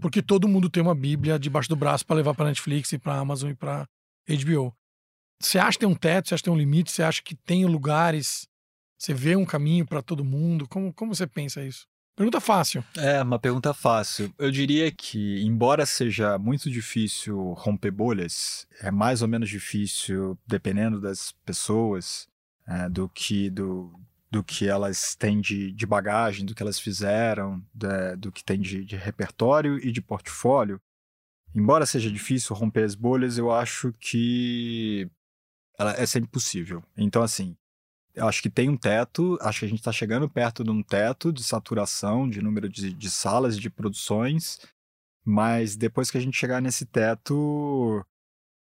[0.00, 3.16] porque todo mundo tem uma bíblia debaixo do braço para levar para Netflix e para
[3.16, 3.86] Amazon e para
[4.28, 4.74] HBO.
[5.40, 7.34] Você acha que tem um teto, você acha que tem um limite, você acha que
[7.34, 8.46] tem lugares,
[8.98, 10.68] você vê um caminho para todo mundo?
[10.68, 11.86] Como, como você pensa isso?
[12.20, 12.84] Pergunta fácil.
[12.98, 14.30] É, uma pergunta fácil.
[14.38, 21.00] Eu diria que, embora seja muito difícil romper bolhas, é mais ou menos difícil, dependendo
[21.00, 22.28] das pessoas,
[22.68, 23.98] é, do que do,
[24.30, 28.60] do que elas têm de, de bagagem, do que elas fizeram, da- do que tem
[28.60, 30.78] de, de repertório e de portfólio.
[31.54, 35.08] Embora seja difícil romper as bolhas, eu acho que
[35.78, 36.84] ela é sempre possível.
[36.98, 37.56] Então, assim,
[38.14, 40.82] eu acho que tem um teto, acho que a gente está chegando perto de um
[40.82, 44.58] teto de saturação, de número de, de salas e de produções,
[45.24, 48.04] mas depois que a gente chegar nesse teto,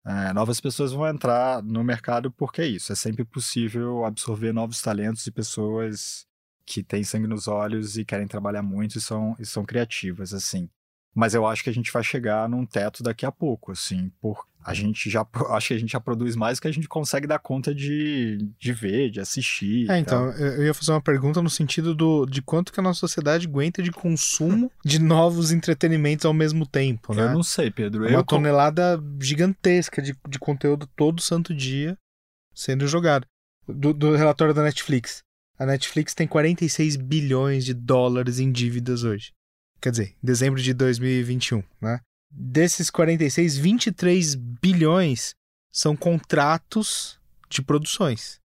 [0.05, 4.81] é, novas pessoas vão entrar no mercado porque é isso, é sempre possível absorver novos
[4.81, 6.25] talentos e pessoas
[6.65, 10.69] que têm sangue nos olhos e querem trabalhar muito e são, e são criativas, assim.
[11.13, 14.45] Mas eu acho que a gente vai chegar num teto daqui a pouco, assim, por
[14.63, 17.25] a gente já acho que a gente já produz mais do que a gente consegue
[17.25, 19.89] dar conta de, de ver, de assistir.
[19.89, 22.99] É, então, eu ia fazer uma pergunta no sentido do, de quanto que a nossa
[22.99, 27.23] sociedade aguenta de consumo de novos entretenimentos ao mesmo tempo, né?
[27.23, 28.07] Eu não sei, Pedro.
[28.07, 31.97] É uma tonelada gigantesca de, de conteúdo todo santo dia.
[32.53, 33.25] sendo jogado.
[33.67, 35.23] Do, do relatório da Netflix.
[35.57, 39.31] A Netflix tem 46 bilhões de dólares em dívidas hoje.
[39.81, 41.99] Quer dizer, em dezembro de 2021, né?
[42.29, 45.33] Desses 46, 23 bilhões
[45.73, 48.39] são contratos de produções.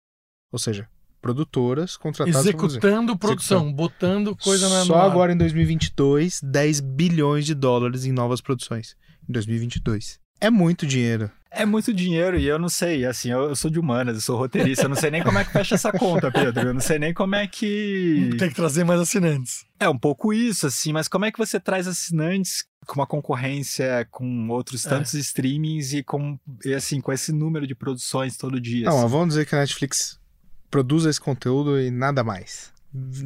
[0.50, 0.88] Ou seja,
[1.20, 2.40] produtoras contratadas.
[2.40, 8.40] Executando produção, botando coisa na Só agora em 2022, 10 bilhões de dólares em novas
[8.40, 8.96] produções.
[9.28, 10.18] Em 2022.
[10.40, 11.30] É muito dinheiro.
[11.50, 14.36] É muito dinheiro e eu não sei, assim, eu, eu sou de humanas, eu sou
[14.36, 16.68] roteirista, eu não sei nem como é que fecha essa conta, Pedro.
[16.68, 18.30] Eu não sei nem como é que.
[18.38, 19.64] Tem que trazer mais assinantes.
[19.80, 24.06] É um pouco isso, assim, mas como é que você traz assinantes com uma concorrência
[24.10, 24.88] com outros É.
[24.88, 28.86] tantos streamings e com, e, assim, com esse número de produções todo dia?
[28.86, 29.08] Não, assim?
[29.08, 30.18] vamos dizer que a Netflix
[30.70, 32.72] produz esse conteúdo e nada mais.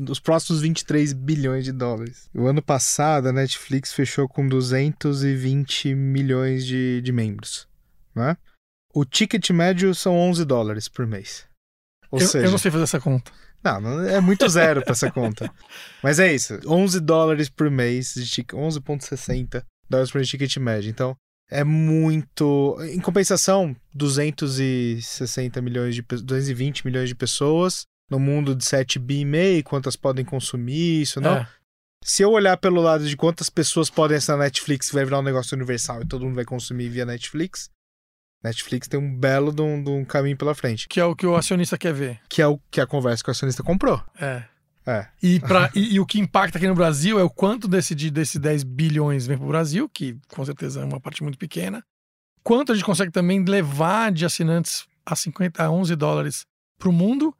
[0.08, 2.28] Os próximos 23 bilhões de dólares.
[2.34, 7.68] O ano passado, a Netflix fechou com 220 milhões de, de membros.
[8.14, 8.36] Né?
[8.94, 11.46] O ticket médio são 11 dólares por mês.
[12.10, 13.30] Ou Eu, seja, eu não sei fazer essa conta.
[13.62, 15.52] Não, é muito zero pra essa conta.
[16.02, 20.90] Mas é isso, 11 dólares por mês, de tic- 11,60 dólares por ticket médio.
[20.90, 21.14] Então,
[21.50, 22.76] é muito...
[22.90, 26.02] Em compensação, 260 milhões de...
[26.02, 31.02] pe- 220 milhões de pessoas no mundo de 7 bi e meio, quantas podem consumir
[31.02, 31.36] isso, não?
[31.36, 31.48] É.
[32.02, 35.54] Se eu olhar pelo lado de quantas pessoas podem assinar Netflix, vai virar um negócio
[35.54, 37.68] universal e todo mundo vai consumir via Netflix,
[38.42, 41.26] Netflix tem um belo de um, de um caminho pela frente, Que é o que
[41.26, 42.20] o acionista quer ver.
[42.28, 44.02] que é o que a conversa que o acionista comprou.
[44.20, 44.44] É.
[44.86, 45.06] É.
[45.22, 48.10] E, pra, e, e o que impacta aqui no Brasil é o quanto desse, de-
[48.10, 51.84] desses 10 bilhões vem para o Brasil, que com certeza é uma parte muito pequena.
[52.42, 56.46] Quanto a gente consegue também levar de assinantes a 50, a 11 dólares
[56.78, 57.36] para o mundo,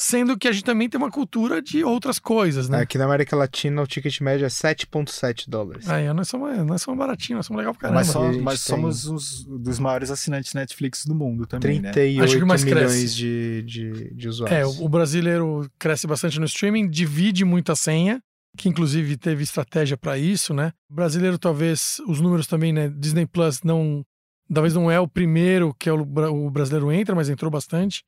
[0.00, 2.78] sendo que a gente também tem uma cultura de outras coisas, né?
[2.82, 5.88] Aqui na América Latina o ticket médio é 7,7 dólares.
[5.88, 7.98] Aí, nós somos, nós somos baratinhos, nós somos legal pra caramba.
[8.00, 11.90] mas só- mas tem- somos os, dos maiores assinantes Netflix do mundo também, né?
[11.90, 13.14] 38 Acho que mais milhões cresce.
[13.16, 14.78] de, de, de É, usuários.
[14.78, 18.20] o, o brasileiro cresce bastante no streaming, divide muita senha,
[18.56, 20.72] que inclusive teve estratégia para isso, né?
[20.88, 22.88] O brasileiro talvez os números também, né?
[22.88, 24.04] Disney Plus não,
[24.52, 28.04] talvez não é o primeiro que é o, o brasileiro entra, mas entrou bastante.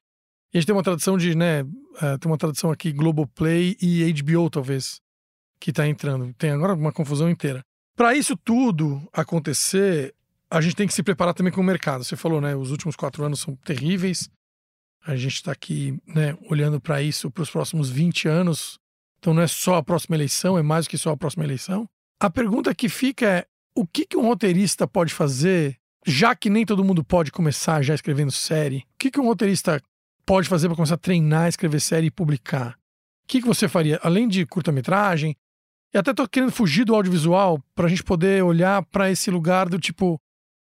[0.52, 1.64] E a gente tem uma tradição de, né?
[2.00, 5.00] eh, tem uma tradição aqui Globoplay e HBO talvez
[5.60, 6.32] que tá entrando.
[6.34, 7.62] Tem agora uma confusão inteira.
[7.96, 10.14] Para isso tudo acontecer,
[10.50, 12.02] a gente tem que se preparar também com o mercado.
[12.02, 12.56] Você falou, né?
[12.56, 14.30] Os últimos quatro anos são terríveis.
[15.04, 18.78] A gente está aqui, né, olhando para isso para os próximos 20 anos.
[19.18, 21.86] Então não é só a próxima eleição, é mais do que só a próxima eleição.
[22.18, 26.66] A pergunta que fica é: o que, que um roteirista pode fazer, já que nem
[26.66, 28.78] todo mundo pode começar já escrevendo série?
[28.78, 29.80] O que, que um roteirista
[30.30, 32.78] pode fazer para começar a treinar, escrever série e publicar?
[33.24, 33.98] O que, que você faria?
[34.00, 35.36] Além de curta-metragem,
[35.92, 39.68] e até tô querendo fugir do audiovisual para a gente poder olhar para esse lugar
[39.68, 40.20] do tipo.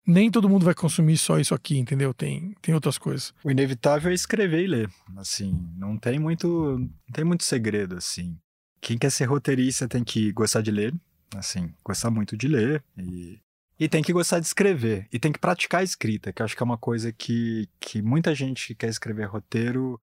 [0.06, 2.14] Nem todo mundo vai consumir só isso aqui, entendeu?
[2.14, 3.34] Tem, tem outras coisas.
[3.44, 4.90] O inevitável é escrever e ler.
[5.18, 6.48] Assim, não tem muito,
[6.78, 8.38] não tem muito segredo, assim.
[8.80, 10.94] Quem quer ser roteirista tem que gostar de ler,
[11.36, 13.40] assim, gostar muito de ler e,
[13.80, 16.56] e tem que gostar de escrever e tem que praticar a escrita, que eu acho
[16.56, 20.00] que é uma coisa que, que muita gente que quer escrever roteiro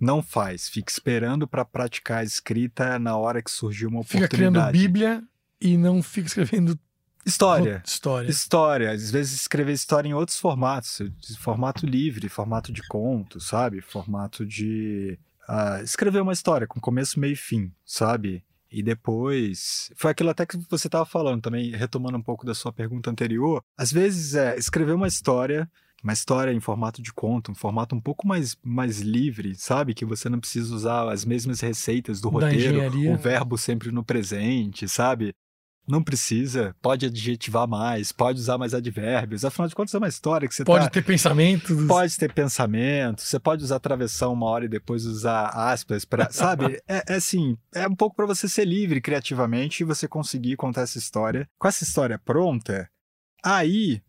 [0.00, 0.68] não faz.
[0.68, 4.54] Fica esperando para praticar a escrita na hora que surgiu uma Fica oportunidade.
[4.54, 5.22] criando Bíblia
[5.60, 6.78] e não fica escrevendo
[7.24, 7.82] História.
[7.86, 8.28] História.
[8.28, 11.00] História, às vezes escrever história em outros formatos,
[11.38, 13.80] formato livre, formato de conto, sabe?
[13.80, 18.44] Formato de ah, escrever uma história com começo, meio e fim, sabe?
[18.72, 19.90] E depois.
[19.96, 23.62] Foi aquilo até que você estava falando também, retomando um pouco da sua pergunta anterior.
[23.76, 25.70] Às vezes é escrever uma história,
[26.02, 29.94] uma história em formato de conto, um formato um pouco mais, mais livre, sabe?
[29.94, 33.12] Que você não precisa usar as mesmas receitas do Da roteiro, engenharia.
[33.12, 35.34] o verbo sempre no presente, sabe?
[35.86, 39.44] Não precisa, pode adjetivar mais, pode usar mais advérbios.
[39.44, 40.90] Afinal de contas, é uma história que você Pode tá...
[40.90, 41.86] ter pensamento.
[41.88, 46.80] Pode ter pensamento, você pode usar travessão uma hora e depois usar aspas para, sabe?
[46.88, 50.82] É, é assim, é um pouco para você ser livre criativamente e você conseguir contar
[50.82, 51.48] essa história.
[51.58, 52.88] Com essa história pronta,
[53.44, 54.00] aí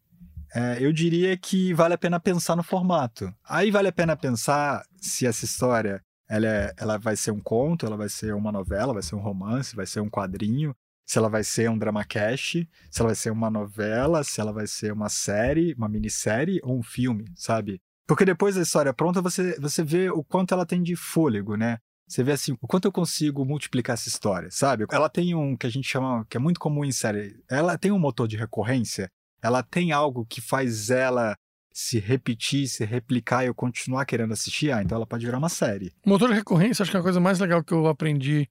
[0.53, 3.33] é, eu diria que vale a pena pensar no formato.
[3.43, 7.85] Aí vale a pena pensar se essa história ela, é- ela vai ser um conto,
[7.85, 11.29] ela vai ser uma novela, vai ser um romance, vai ser um quadrinho, se ela
[11.29, 14.93] vai ser um drama cash, se ela vai ser uma novela, se ela vai ser
[14.93, 17.81] uma série, uma minissérie ou um filme, sabe?
[18.07, 21.77] Porque depois da história pronta, você, você vê o quanto ela tem de fôlego, né?
[22.07, 24.85] Você vê assim, o quanto eu consigo multiplicar essa história, sabe?
[24.91, 27.91] Ela tem um que a gente chama, que é muito comum em série, ela tem
[27.91, 29.09] um motor de recorrência,
[29.41, 31.35] ela tem algo que faz ela
[31.73, 35.49] se repetir, se replicar e eu continuar querendo assistir, ah, então ela pode virar uma
[35.49, 35.91] série.
[36.05, 38.47] Motor de recorrência, acho que é a coisa mais legal que eu aprendi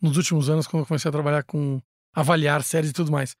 [0.00, 1.82] nos últimos anos, quando eu comecei a trabalhar com
[2.14, 3.34] avaliar séries e tudo mais.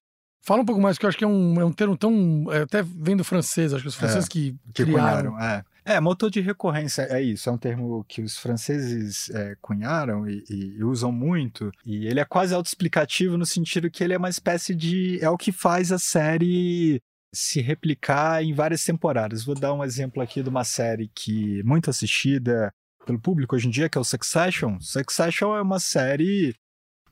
[0.44, 2.46] Fala um pouco mais, que eu acho que é um, é um termo tão.
[2.52, 5.32] é, até vem do francês, acho que os franceses que, Que criaram.
[5.32, 5.62] cunharam, é.
[5.84, 10.44] É, motor de recorrência é isso, é um termo que os franceses é, cunharam e,
[10.48, 14.74] e, usam muito, e ele é quase autoexplicativo no sentido que ele é uma espécie
[14.74, 15.18] de.
[15.20, 17.00] é o que faz a série
[17.34, 19.44] se replicar em várias temporadas.
[19.44, 22.72] Vou dar um exemplo aqui de uma série que é muito assistida
[23.04, 24.78] pelo público hoje em dia, que é o Succession.
[24.80, 26.54] Succession é uma série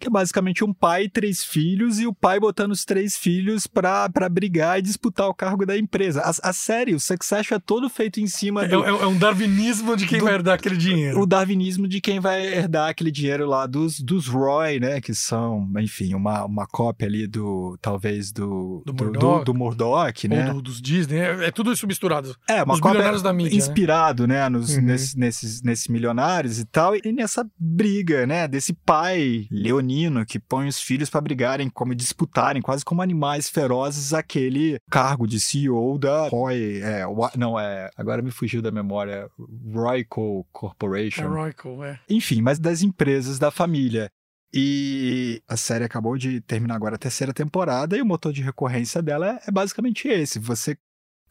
[0.01, 3.67] que é basicamente um pai e três filhos, e o pai botando os três filhos
[3.67, 6.23] pra, pra brigar e disputar o cargo da empresa.
[6.23, 8.85] A, a série, o Succession é todo feito em cima do...
[8.85, 11.21] É, é, é um darwinismo de quem do, vai herdar aquele dinheiro.
[11.21, 15.01] O darwinismo de quem vai herdar aquele dinheiro lá dos, dos Roy, né?
[15.01, 18.83] Que são, enfim, uma, uma cópia ali do, talvez, do...
[18.87, 19.45] Do Murdoch.
[19.45, 20.49] Do, do Murdoch, né?
[20.49, 21.19] Ou do, dos Disney.
[21.19, 22.35] É, é, tudo isso misturado.
[22.49, 24.43] É, uma Os cópia da mídia, inspirado, né?
[24.43, 24.83] né nos, uhum.
[24.83, 26.95] nesses, nesses, nesses milionários e tal.
[26.97, 28.49] E nessa briga, né?
[28.49, 29.90] Desse pai leonino
[30.27, 35.41] que põe os filhos para brigarem, como disputarem, quase como animais ferozes, aquele cargo de
[35.41, 36.81] CEO da Roy.
[36.83, 37.05] É,
[37.37, 37.91] não, é.
[37.97, 39.29] Agora me fugiu da memória.
[39.73, 41.23] Royco Corporation.
[41.23, 42.01] É Royco, é.
[42.09, 44.11] Enfim, mas das empresas da família.
[44.53, 49.01] E a série acabou de terminar agora a terceira temporada e o motor de recorrência
[49.01, 50.41] dela é basicamente esse.
[50.41, 50.77] Você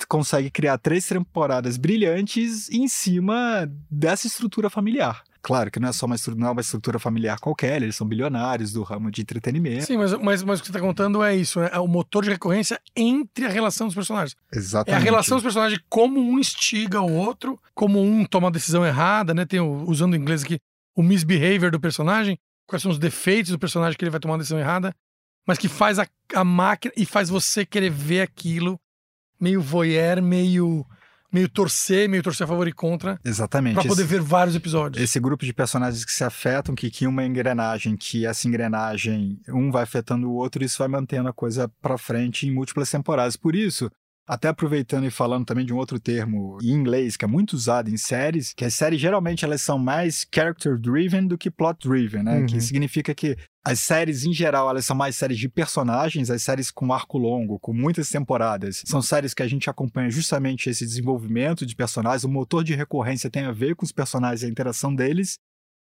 [0.07, 5.23] consegue criar três temporadas brilhantes em cima dessa estrutura familiar.
[5.41, 8.05] Claro que não é só uma estrutura, não é uma estrutura familiar qualquer, eles são
[8.05, 9.85] bilionários do ramo de entretenimento.
[9.85, 11.69] Sim, mas, mas, mas o que você está contando é isso, né?
[11.71, 14.35] É o motor de recorrência entre a relação dos personagens.
[14.53, 14.99] Exatamente.
[14.99, 18.85] É a relação dos personagens, como um instiga o outro, como um toma a decisão
[18.85, 19.45] errada, né?
[19.45, 20.59] Tem, o, usando o inglês aqui,
[20.95, 24.39] o misbehavior do personagem, quais são os defeitos do personagem que ele vai tomar uma
[24.39, 24.93] decisão errada,
[25.47, 28.79] mas que faz a, a máquina e faz você querer ver aquilo
[29.39, 30.85] meio voyeur, meio
[31.31, 33.19] meio torcer, meio torcer a favor e contra.
[33.23, 33.75] Exatamente.
[33.75, 35.03] Pra poder esse, ver vários episódios.
[35.03, 39.71] Esse grupo de personagens que se afetam, que cria uma engrenagem, que essa engrenagem, um
[39.71, 43.35] vai afetando o outro, isso vai mantendo a coisa pra frente em múltiplas temporadas.
[43.35, 43.89] Por isso,
[44.29, 47.89] até aproveitando e falando também de um outro termo em inglês que é muito usado
[47.89, 52.21] em séries, que as séries geralmente elas são mais character driven do que plot driven,
[52.21, 52.37] né?
[52.37, 52.45] Uhum.
[52.45, 53.35] Que significa que
[53.65, 57.59] as séries em geral elas são mais séries de personagens, as séries com arco longo,
[57.59, 62.29] com muitas temporadas, são séries que a gente acompanha justamente esse desenvolvimento de personagens, o
[62.29, 65.37] motor de recorrência tem a ver com os personagens, a interação deles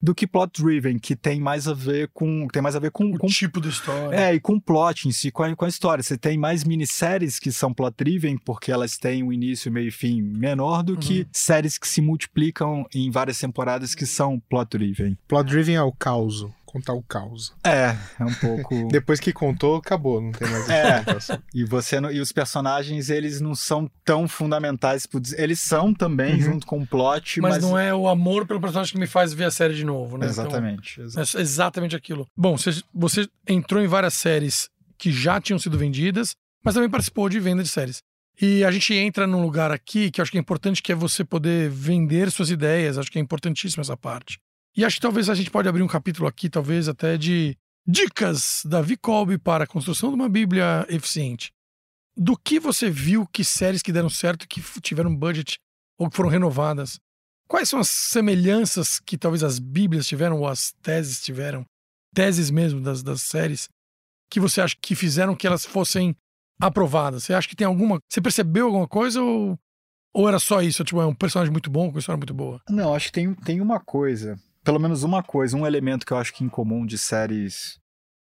[0.01, 3.11] do que plot driven, que tem mais a ver com tem mais a ver com
[3.11, 4.15] o com, tipo de história.
[4.15, 6.03] É, e com o plot em si, com a, com a história.
[6.03, 9.91] Você tem mais minisséries que são plot driven porque elas têm um início, meio e
[9.91, 10.99] fim menor do uhum.
[10.99, 15.17] que séries que se multiplicam em várias temporadas que são plot driven.
[15.27, 17.53] Plot driven é o caos contar o caos.
[17.63, 18.87] É, é um pouco.
[18.89, 21.03] Depois que contou, acabou, não tem mais É.
[21.53, 22.11] E você não...
[22.11, 25.07] e os personagens, eles não são tão fundamentais.
[25.37, 26.41] Eles são também, uhum.
[26.41, 29.33] junto com o plot, mas, mas, não é o amor pelo personagem que me faz
[29.33, 30.25] ver a série de novo, né?
[30.25, 31.01] Exatamente.
[31.01, 32.25] Então, é exatamente aquilo.
[32.35, 37.27] Bom, você, você entrou em várias séries que já tinham sido vendidas, mas também participou
[37.27, 38.01] de venda de séries.
[38.41, 40.95] E a gente entra num lugar aqui que eu acho que é importante, que é
[40.95, 42.97] você poder vender suas ideias.
[42.97, 44.39] Acho que é importantíssima essa parte.
[44.75, 48.61] E acho que talvez a gente pode abrir um capítulo aqui, talvez até de dicas
[48.65, 51.51] da Vicolbe para a construção de uma Bíblia eficiente.
[52.15, 55.59] Do que você viu que séries que deram certo, que tiveram budget
[55.97, 56.99] ou que foram renovadas?
[57.47, 61.65] Quais são as semelhanças que talvez as Bíblias tiveram ou as teses tiveram,
[62.13, 63.67] teses mesmo das, das séries,
[64.29, 66.15] que você acha que fizeram que elas fossem
[66.61, 67.25] aprovadas?
[67.25, 67.99] Você acha que tem alguma.
[68.09, 69.59] Você percebeu alguma coisa ou,
[70.13, 70.83] ou era só isso?
[70.85, 72.61] Tipo, é um personagem muito bom, com uma história muito boa?
[72.69, 76.17] Não, acho que tem, tem uma coisa pelo menos uma coisa, um elemento que eu
[76.17, 77.79] acho que em comum de séries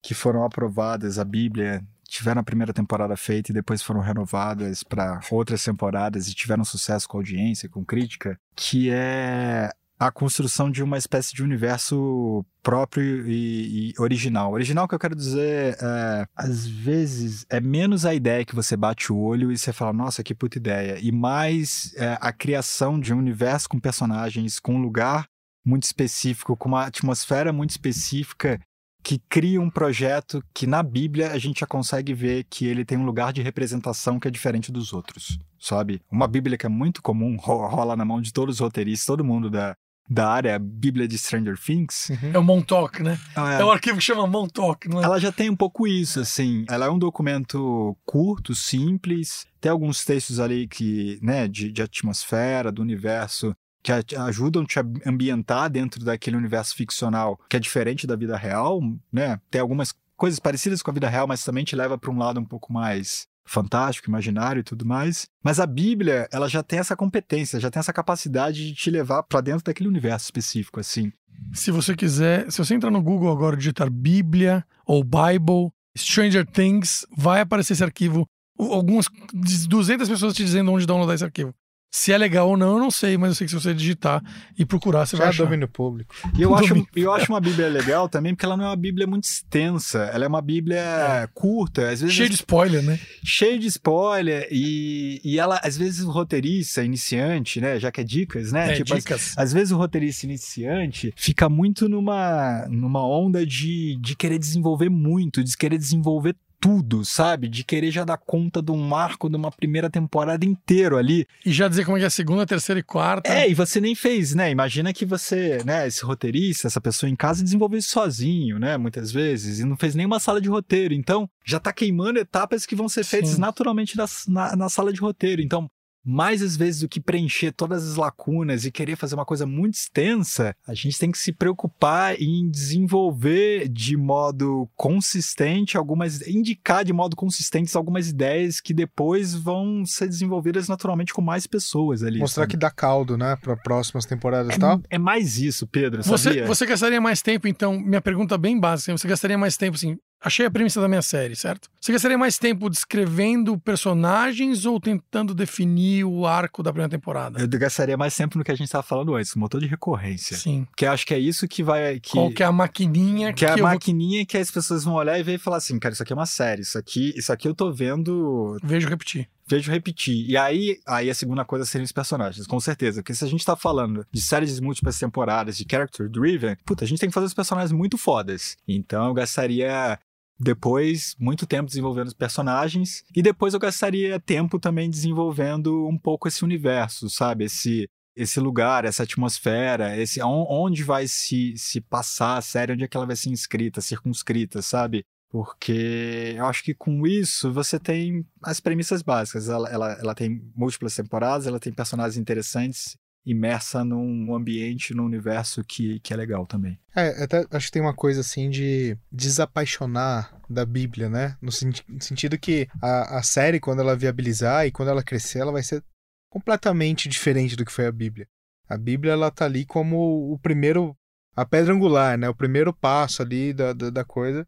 [0.02, 5.20] que foram aprovadas, a Bíblia, tiveram a primeira temporada feita e depois foram renovadas para
[5.30, 10.98] outras temporadas e tiveram sucesso com audiência, com crítica, que é a construção de uma
[10.98, 14.52] espécie de universo próprio e, e, original.
[14.52, 19.10] Original que eu quero dizer é, às vezes é menos a ideia que você bate
[19.10, 23.14] o olho e você fala, nossa, que puta ideia, e mais é, a criação de
[23.14, 25.26] um universo com personagens, com um lugar
[25.66, 28.60] muito específico, com uma atmosfera muito específica
[29.02, 32.98] que cria um projeto que na Bíblia a gente já consegue ver que ele tem
[32.98, 36.00] um lugar de representação que é diferente dos outros, sabe?
[36.10, 39.48] Uma Bíblia que é muito comum, rola na mão de todos os roteiristas, todo mundo
[39.48, 39.76] da,
[40.10, 42.10] da área Bíblia de Stranger Things.
[42.10, 42.30] Uhum.
[42.34, 43.16] É o Montauk, né?
[43.36, 43.60] É.
[43.60, 45.04] é o arquivo que chama Montauk, não é?
[45.04, 46.64] Ela já tem um pouco isso, assim.
[46.68, 49.46] Ela é um documento curto, simples.
[49.60, 53.54] Tem alguns textos ali que, né, de, de atmosfera, do universo
[53.86, 58.80] que ajudam te ambientar dentro daquele universo ficcional que é diferente da vida real,
[59.12, 59.40] né?
[59.48, 62.40] Tem algumas coisas parecidas com a vida real, mas também te leva para um lado
[62.40, 65.28] um pouco mais fantástico, imaginário e tudo mais.
[65.40, 69.22] Mas a Bíblia, ela já tem essa competência, já tem essa capacidade de te levar
[69.22, 71.12] para dentro daquele universo específico, assim.
[71.52, 76.44] Se você quiser, se você entrar no Google agora e digitar Bíblia ou Bible, Stranger
[76.44, 78.26] Things, vai aparecer esse arquivo.
[78.58, 81.54] Algumas 200 pessoas te dizendo onde downloadar esse arquivo.
[81.98, 84.22] Se é legal ou não, eu não sei, mas eu sei que se você digitar
[84.58, 85.44] e procurar, você Já vai é achar.
[85.44, 86.14] domínio público.
[86.36, 89.06] E eu acho, eu acho uma Bíblia legal também, porque ela não é uma Bíblia
[89.06, 90.10] muito extensa.
[90.12, 93.00] Ela é uma Bíblia curta, às vezes Cheio de spoiler, né?
[93.24, 94.46] cheio de spoiler.
[94.50, 97.80] E, e ela, às vezes, o roteirista iniciante, né?
[97.80, 98.72] Já que é dicas, né?
[98.72, 99.34] É, tipo, às- dicas.
[99.38, 105.42] Às vezes o roteirista iniciante fica muito numa, numa onda de, de querer desenvolver muito,
[105.42, 106.36] de querer desenvolver
[106.66, 107.46] tudo, sabe?
[107.48, 111.24] De querer já dar conta de um arco de uma primeira temporada inteiro ali.
[111.44, 113.32] E já dizer como é que é a segunda, terceira e quarta.
[113.32, 114.50] É, e você nem fez, né?
[114.50, 118.76] Imagina que você, né, esse roteirista, essa pessoa em casa desenvolveu isso sozinho, né?
[118.76, 120.92] Muitas vezes, e não fez nenhuma sala de roteiro.
[120.92, 123.40] Então, já tá queimando etapas que vão ser feitas Sim.
[123.40, 125.40] naturalmente nas- na, na sala de roteiro.
[125.40, 125.70] Então,
[126.06, 129.74] mais às vezes do que preencher todas as lacunas e querer fazer uma coisa muito
[129.74, 136.26] extensa, a gente tem que se preocupar em desenvolver de modo consistente algumas.
[136.26, 142.02] indicar de modo consistente algumas ideias que depois vão ser desenvolvidas naturalmente com mais pessoas
[142.02, 142.18] ali.
[142.20, 142.52] Mostrar sabe?
[142.52, 143.36] que dá caldo, né?
[143.42, 144.80] Pra próximas temporadas e É, tal.
[144.88, 146.46] é mais isso, Pedro, Você, sabia?
[146.46, 150.46] você gastaria mais tempo, então, minha pergunta bem básica, você gastaria mais tempo, assim, achei
[150.46, 151.68] a premissa da minha série, certo?
[151.80, 157.40] Você gastaria mais tempo descrevendo personagens ou tentando definir o arco da primeira temporada?
[157.40, 160.36] Eu gastaria mais tempo no que a gente estava falando antes, o motor de recorrência.
[160.36, 160.66] Sim.
[160.80, 162.00] Eu acho que é isso que vai...
[162.00, 162.10] Que...
[162.10, 164.94] Qual que é a maquininha Que é a eu vou- maquininha que as pessoas vão
[164.94, 167.32] olhar e ver e falar assim, cara, isso aqui é uma série, isso aqui, isso
[167.32, 169.28] aqui eu tô vendo, vejo repetir?
[169.48, 170.28] Vejo repetir.
[170.28, 173.02] E aí, aí a segunda coisa seriam os personagens, com certeza.
[173.02, 176.84] Porque se a gente tá falando de séries de múltiplas temporadas, de character driven, puta,
[176.84, 178.56] a gente tem que fazer os personagens muito fodas.
[178.66, 179.98] Então eu gastaria
[180.38, 186.28] depois muito tempo desenvolvendo os personagens e depois eu gastaria tempo também desenvolvendo um pouco
[186.28, 187.44] esse universo, sabe?
[187.44, 187.88] Esse
[188.18, 192.88] esse lugar, essa atmosfera, esse on- onde vai se, se passar a série, onde é
[192.88, 195.04] que ela vai ser inscrita, circunscrita, sabe?
[195.30, 199.48] Porque eu acho que com isso você tem as premissas básicas.
[199.48, 205.64] Ela, ela, ela tem múltiplas temporadas, ela tem personagens interessantes, imersa num ambiente, num universo
[205.64, 206.78] que, que é legal também.
[206.94, 211.36] É, até acho que tem uma coisa assim de desapaixonar da Bíblia, né?
[211.42, 215.52] No sen- sentido que a, a série, quando ela viabilizar e quando ela crescer, ela
[215.52, 215.82] vai ser
[216.30, 218.28] completamente diferente do que foi a Bíblia.
[218.68, 220.96] A Bíblia, ela tá ali como o primeiro,
[221.34, 222.28] a pedra angular, né?
[222.28, 224.46] O primeiro passo ali da, da, da coisa,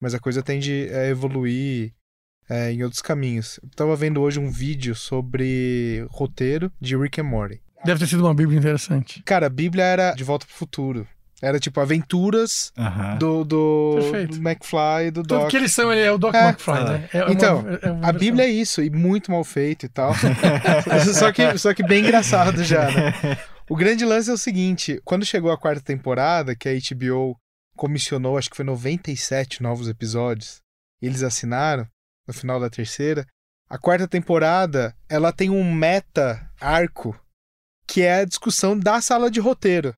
[0.00, 1.92] mas a coisa tende a evoluir
[2.48, 3.60] é, em outros caminhos.
[3.62, 7.60] Eu tava vendo hoje um vídeo sobre roteiro de Rick and Morty.
[7.84, 9.22] Deve ter sido uma bíblia interessante.
[9.24, 11.06] Cara, a Bíblia era De Volta pro Futuro.
[11.42, 13.16] Era tipo aventuras Aham.
[13.16, 14.36] do, do, Perfeito.
[14.38, 15.48] do McFly e do Tudo Doc.
[15.50, 16.48] que eles são, ele é o Doc É.
[16.48, 17.08] McFly, né?
[17.14, 18.12] É uma- Então, é uma A.
[18.12, 20.12] Bíblia é isso, e muito mal feito e tal.
[21.14, 23.14] só, que, só que bem engraçado já, né?
[23.70, 27.36] O grande lance é o seguinte: quando chegou a quarta temporada, que a HBO
[27.80, 30.60] comissionou, acho que foi 97 novos episódios,
[31.00, 31.88] eles assinaram
[32.28, 33.26] no final da terceira,
[33.70, 37.18] a quarta temporada ela tem um meta-arco
[37.86, 39.94] que é a discussão da sala de roteiro.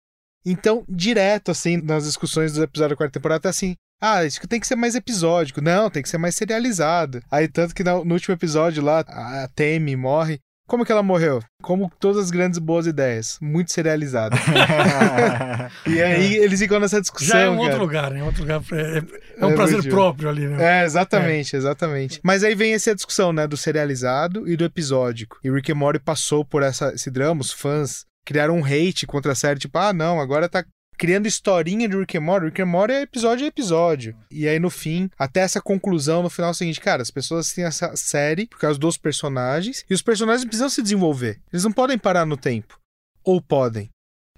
[0.47, 3.74] Então, direto, assim, nas discussões dos episódios da quarta temporada, tá assim.
[4.01, 5.61] Ah, isso que tem que ser mais episódico.
[5.61, 7.22] Não, tem que ser mais serializado.
[7.30, 10.39] Aí, tanto que no último episódio lá, a Temi morre.
[10.72, 11.42] Como que ela morreu?
[11.62, 13.36] Como todas as grandes boas ideias.
[13.42, 14.34] Muito serializado.
[15.86, 17.28] e aí, eles ficam nessa discussão.
[17.28, 17.82] Já é um outro cara.
[17.82, 18.20] lugar, né?
[18.20, 18.62] É um outro lugar.
[18.62, 19.02] pra- É,
[19.36, 20.80] é um É prazer próprio ali, né?
[20.80, 22.20] É, exatamente, exatamente.
[22.22, 25.36] Mas aí vem essa discussão, né, do serializado e do episódico.
[25.44, 29.32] E Rick and Morty passou por essa, esse drama, os fãs criaram um hate contra
[29.32, 30.64] a série, tipo, ah, não, agora tá
[30.97, 32.47] criando historinha de Rick and Morty.
[32.47, 34.16] Rick and Morty é episódio a episódio.
[34.30, 37.53] E aí, no fim, até essa conclusão, no final é o seguinte, cara, as pessoas
[37.53, 41.40] têm essa série por causa dos personagens, e os personagens precisam se desenvolver.
[41.53, 42.78] Eles não podem parar no tempo.
[43.24, 43.90] Ou podem.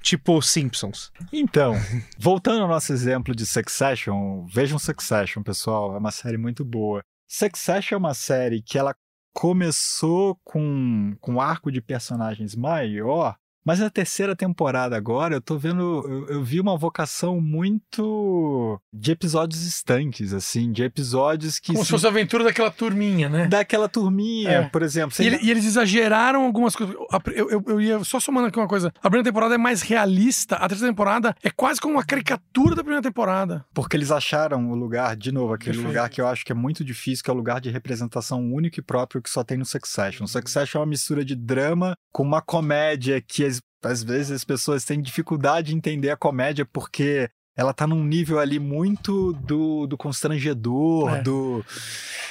[0.03, 1.11] Tipo Simpsons.
[1.33, 1.75] Então,
[2.19, 7.01] voltando ao nosso exemplo de Succession, vejam Succession, pessoal, é uma série muito boa.
[7.27, 8.95] Succession é uma série que ela
[9.35, 13.35] começou com, com um arco de personagens maior,
[13.65, 19.13] mas na terceira temporada agora eu tô vendo, eu, eu vi uma vocação muito de
[19.13, 23.47] episódios estanques, assim, de episódios que Como se se- fosse a aventura daquela turminha, né?
[23.47, 24.63] daquela turminha, É.
[24.69, 25.15] por exemplo.
[25.23, 26.95] E, ele- e eles exageraram algumas coisas.
[27.35, 28.89] Eu, eu, eu ia só somando aqui uma coisa.
[28.99, 32.83] A primeira temporada é mais realista, a terceira temporada é quase como uma caricatura da
[32.83, 33.65] primeira temporada.
[33.75, 35.89] Porque eles acharam o lugar, de novo, aquele Perfeito.
[35.89, 38.79] lugar que eu acho que é muito difícil, que é o lugar de representação único
[38.79, 40.27] e próprio que só tem no Succession.
[40.27, 43.54] Succession é uma mistura de drama com uma comédia que às,
[43.85, 48.39] às vezes as pessoas têm dificuldade de entender a comédia porque ela tá num nível
[48.41, 51.23] ali muito do, do constrangedor, É.
[51.23, 51.65] do.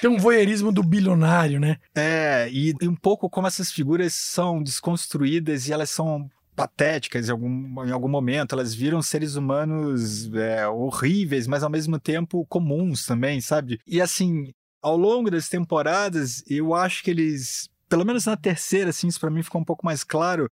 [0.02, 1.78] Tem um voyeurismo do bilionário, né?
[1.96, 7.32] É, e, e um pouco como essas figuras são desconstruídas e elas são patéticas em
[7.32, 13.06] algum, em algum momento, elas viram seres humanos é, horríveis, mas ao mesmo tempo comuns
[13.06, 13.80] também, sabe?
[13.88, 14.52] E assim,
[14.82, 19.30] ao longo das temporadas, eu acho que eles pelo menos na terceira, assim, isso pra
[19.30, 20.50] mim ficou um pouco mais claro.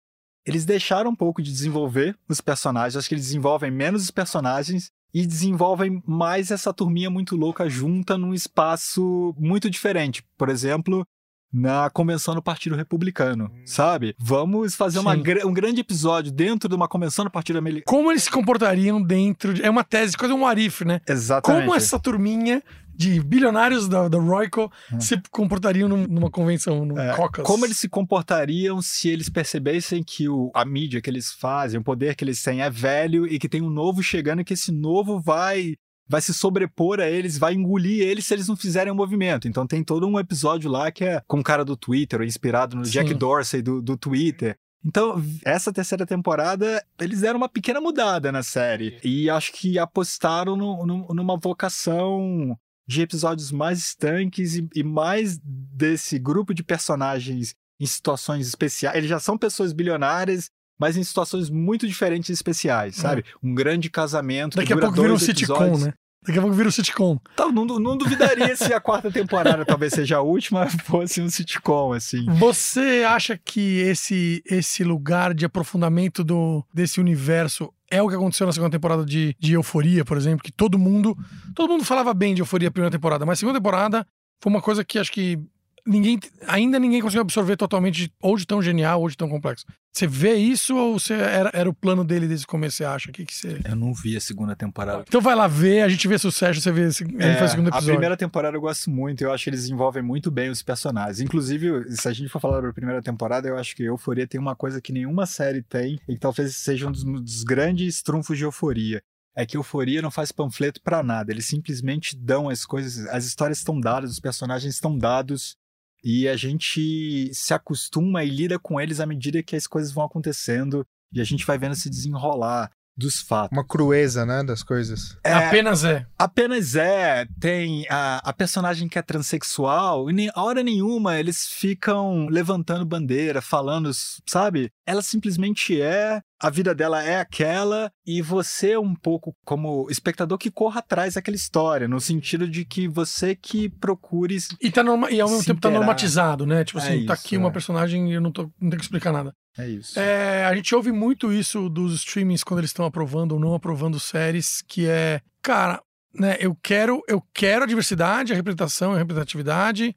[0.48, 2.96] Eles deixaram um pouco de desenvolver os personagens.
[2.96, 8.18] Acho que eles desenvolvem menos os personagens e desenvolvem mais essa turminha muito louca junta
[8.18, 10.24] num espaço muito diferente.
[10.38, 11.06] Por exemplo,
[11.52, 14.16] na convenção do Partido Republicano, sabe?
[14.20, 17.86] Vamos fazer uma, um grande episódio dentro de uma convenção do Partido Americano.
[17.86, 19.64] Como eles se comportariam dentro de...
[19.64, 21.02] É uma tese, quase um arif, né?
[21.08, 21.66] Exatamente.
[21.66, 22.62] Como essa turminha
[22.98, 25.00] de bilionários da, da Royco hum.
[25.00, 27.44] se comportariam numa convenção, no é, Caucus.
[27.44, 31.84] Como eles se comportariam se eles percebessem que o, a mídia que eles fazem, o
[31.84, 34.72] poder que eles têm é velho e que tem um novo chegando e que esse
[34.72, 35.76] novo vai
[36.10, 39.48] vai se sobrepor a eles, vai engolir eles se eles não fizerem o um movimento.
[39.48, 42.86] Então tem todo um episódio lá que é com o cara do Twitter, inspirado no
[42.86, 42.92] Sim.
[42.92, 44.58] Jack Dorsey do, do Twitter.
[44.86, 48.98] Então, essa terceira temporada, eles deram uma pequena mudada na série.
[49.04, 52.58] E acho que apostaram no, no, numa vocação
[52.88, 58.96] de episódios mais estanques e, e mais desse grupo de personagens em situações especiais.
[58.96, 63.02] Eles já são pessoas bilionárias, mas em situações muito diferentes e especiais, é.
[63.02, 63.26] sabe?
[63.44, 64.56] Um grande casamento.
[64.56, 65.94] Daqui a pouco vira um sitcom, né?
[66.26, 67.18] Daqui a pouco vira um sitcom.
[67.36, 71.94] Tá, não, não duvidaria se a quarta temporada talvez seja a última, fosse um sitcom,
[71.94, 72.26] assim.
[72.38, 78.46] Você acha que esse, esse lugar de aprofundamento do, desse universo é o que aconteceu
[78.46, 81.18] na segunda temporada de, de Euforia, por exemplo, que todo mundo.
[81.56, 84.06] Todo mundo falava bem de Euforia a primeira temporada, mas segunda temporada
[84.42, 85.40] foi uma coisa que acho que
[85.88, 89.66] ninguém ainda ninguém conseguiu absorver totalmente, ou de tão genial, ou de tão complexo.
[89.94, 93.10] Você vê isso ou você era, era o plano dele desde o começo, você acha?
[93.10, 93.60] O que, que você.
[93.66, 95.04] Eu não vi a segunda temporada.
[95.08, 97.52] Então vai lá ver, a gente vê se o Sérgio, você vê ele é, faz
[97.52, 97.90] o segundo episódio.
[97.90, 101.20] A primeira temporada eu gosto muito, eu acho que eles desenvolvem muito bem os personagens.
[101.20, 104.56] Inclusive, se a gente for falar da primeira temporada, eu acho que Euforia tem uma
[104.56, 108.44] coisa que nenhuma série tem, e que talvez seja um dos, dos grandes trunfos de
[108.44, 109.02] Euforia
[109.38, 111.32] é que Euforia não faz panfleto para nada.
[111.32, 115.56] Eles simplesmente dão as coisas, as histórias estão dadas, os personagens estão dados
[116.04, 120.06] e a gente se acostuma e lida com eles à medida que as coisas vão
[120.06, 123.56] acontecendo e a gente vai vendo se desenrolar dos fatos.
[123.56, 125.18] Uma crueza, né, das coisas.
[125.24, 126.06] É, apenas é.
[126.18, 127.26] Apenas é.
[127.40, 132.86] Tem a, a personagem que é transexual e nem, a hora nenhuma eles ficam levantando
[132.86, 133.92] bandeira, falando,
[134.28, 134.72] sabe?
[134.86, 140.50] Ela simplesmente é, a vida dela é aquela e você um pouco como espectador que
[140.50, 145.12] corra atrás daquela história, no sentido de que você que procure E, tá norma...
[145.12, 146.64] e ao mesmo tempo tá normatizado, né?
[146.64, 147.40] Tipo é assim, é isso, tá aqui é.
[147.40, 149.34] uma personagem e eu não, tô, não tenho que explicar nada.
[149.58, 150.00] É isso.
[150.00, 154.00] É, a gente ouve muito isso dos streamings quando eles estão aprovando ou não aprovando
[154.00, 155.82] séries, que é, cara,
[156.14, 159.96] né, eu quero, eu quero a diversidade, a representação, a representatividade,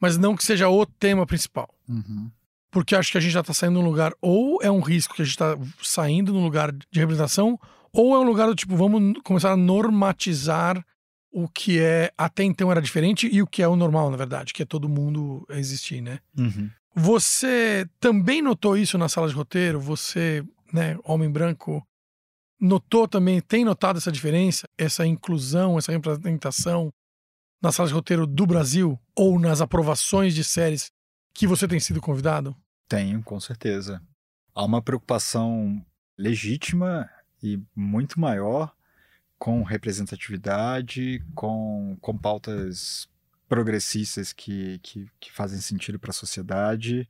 [0.00, 1.68] mas não que seja o tema principal.
[1.88, 2.30] Uhum.
[2.70, 5.22] Porque acho que a gente já está saindo num lugar, ou é um risco que
[5.22, 7.58] a gente está saindo num lugar de representação,
[7.92, 10.82] ou é um lugar do tipo, vamos começar a normatizar
[11.30, 14.52] o que é até então era diferente e o que é o normal, na verdade,
[14.52, 16.18] que é todo mundo existir, né?
[16.36, 16.70] Uhum.
[16.94, 19.80] Você também notou isso na sala de roteiro?
[19.80, 21.86] Você, né, homem branco,
[22.60, 26.92] notou também, tem notado essa diferença, essa inclusão, essa representação
[27.62, 30.90] na sala de roteiro do Brasil ou nas aprovações de séries
[31.34, 32.54] que você tem sido convidado?
[32.88, 34.02] Tenho, com certeza.
[34.54, 35.84] Há uma preocupação
[36.18, 37.08] legítima
[37.42, 38.74] e muito maior
[39.38, 43.08] com representatividade, com, com pautas
[43.52, 47.06] progressistas que, que, que fazem sentido para a sociedade.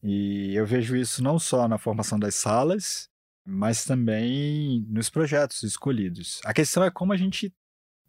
[0.00, 3.08] E eu vejo isso não só na formação das salas,
[3.44, 6.40] mas também nos projetos escolhidos.
[6.44, 7.52] A questão é como a gente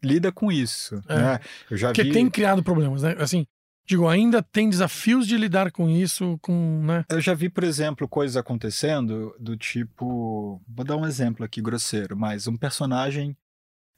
[0.00, 1.02] lida com isso.
[1.08, 1.16] É.
[1.16, 1.40] Né?
[1.68, 2.12] Eu já Porque vi...
[2.12, 3.16] tem criado problemas, né?
[3.18, 3.44] Assim,
[3.84, 7.04] digo, ainda tem desafios de lidar com isso, com, né?
[7.10, 12.16] Eu já vi, por exemplo, coisas acontecendo do tipo, vou dar um exemplo aqui grosseiro,
[12.16, 13.36] mas um personagem,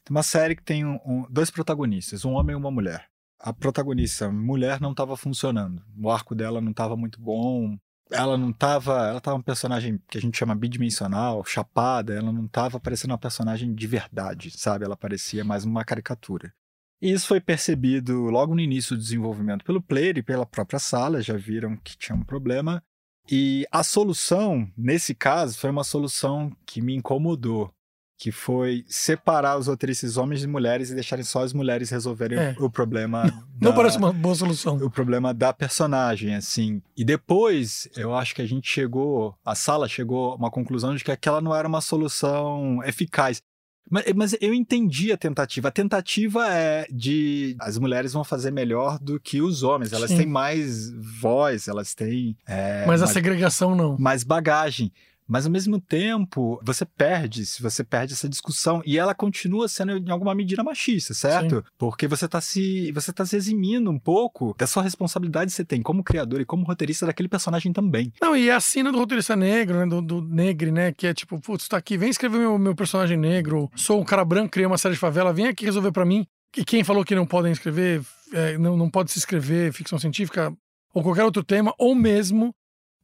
[0.09, 3.07] uma série que tem um, um, dois protagonistas, um homem e uma mulher
[3.39, 5.83] a protagonista, mulher, não estava funcionando.
[6.01, 7.77] O arco dela não estava muito bom.
[8.11, 9.09] Ela não estava.
[9.09, 12.15] Ela estava um personagem que a gente chama bidimensional, chapada.
[12.15, 14.85] Ela não estava parecendo uma personagem de verdade, sabe?
[14.85, 16.53] Ela parecia mais uma caricatura.
[17.01, 21.21] E isso foi percebido logo no início do desenvolvimento pelo player e pela própria sala,
[21.21, 22.83] já viram que tinha um problema.
[23.31, 27.75] E a solução, nesse caso, foi uma solução que me incomodou,
[28.19, 32.57] que foi separar os roteiristas homens e mulheres e deixarem só as mulheres resolverem é.
[32.59, 33.25] o, problema.
[33.61, 34.77] Não, da, parece uma boa solução.
[34.77, 36.81] O problema da personagem, assim.
[36.97, 41.05] E depois, eu acho que a gente chegou, a sala chegou a uma conclusão de
[41.05, 43.43] que aquela não era uma solução eficaz.
[43.89, 45.69] Mas, mas, eu entendi a tentativa.
[45.69, 49.93] A tentativa é de as mulheres vão fazer melhor do que os homens.
[49.93, 50.19] Elas Sim.
[50.19, 50.91] têm mais
[51.21, 52.37] voz, elas têm.
[52.49, 53.97] É, mas a segregação não.
[53.97, 54.91] Mais bagagem.
[55.27, 59.97] Mas ao mesmo tempo, você perde, se você perde essa discussão e ela continua sendo
[59.97, 61.57] em alguma medida machista, certo?
[61.57, 61.63] Sim.
[61.77, 65.65] Porque você tá se você tá se eximindo um pouco da sua responsabilidade que você
[65.65, 68.13] tem como criador e como roteirista daquele personagem também.
[68.21, 71.41] Não, e a cena do roteirista negro, né, do, do negre, né, que é tipo,
[71.41, 74.79] putz, tá aqui, vem escrever meu, meu personagem negro, sou um cara branco, criei uma
[74.79, 76.27] série de favela, vem aqui resolver para mim.
[76.57, 78.03] E quem falou que não podem escrever,
[78.33, 80.53] é, não, não pode se escrever ficção científica
[80.95, 82.55] ou qualquer outro tema, ou mesmo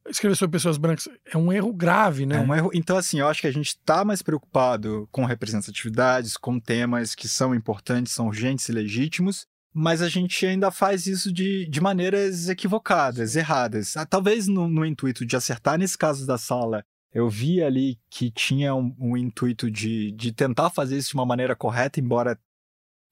[0.09, 2.37] escrever sobre pessoas brancas é um erro grave, né?
[2.37, 2.71] É um erro.
[2.75, 7.29] Então, assim, eu acho que a gente está mais preocupado com representatividades, com temas que
[7.29, 12.49] são importantes, são urgentes e legítimos, mas a gente ainda faz isso de, de maneiras
[12.49, 13.97] equivocadas, erradas.
[13.97, 16.85] Ah, talvez no, no intuito de acertar nesse caso da sala.
[17.15, 21.27] Eu vi ali que tinha um, um intuito de, de tentar fazer isso de uma
[21.27, 22.39] maneira correta, embora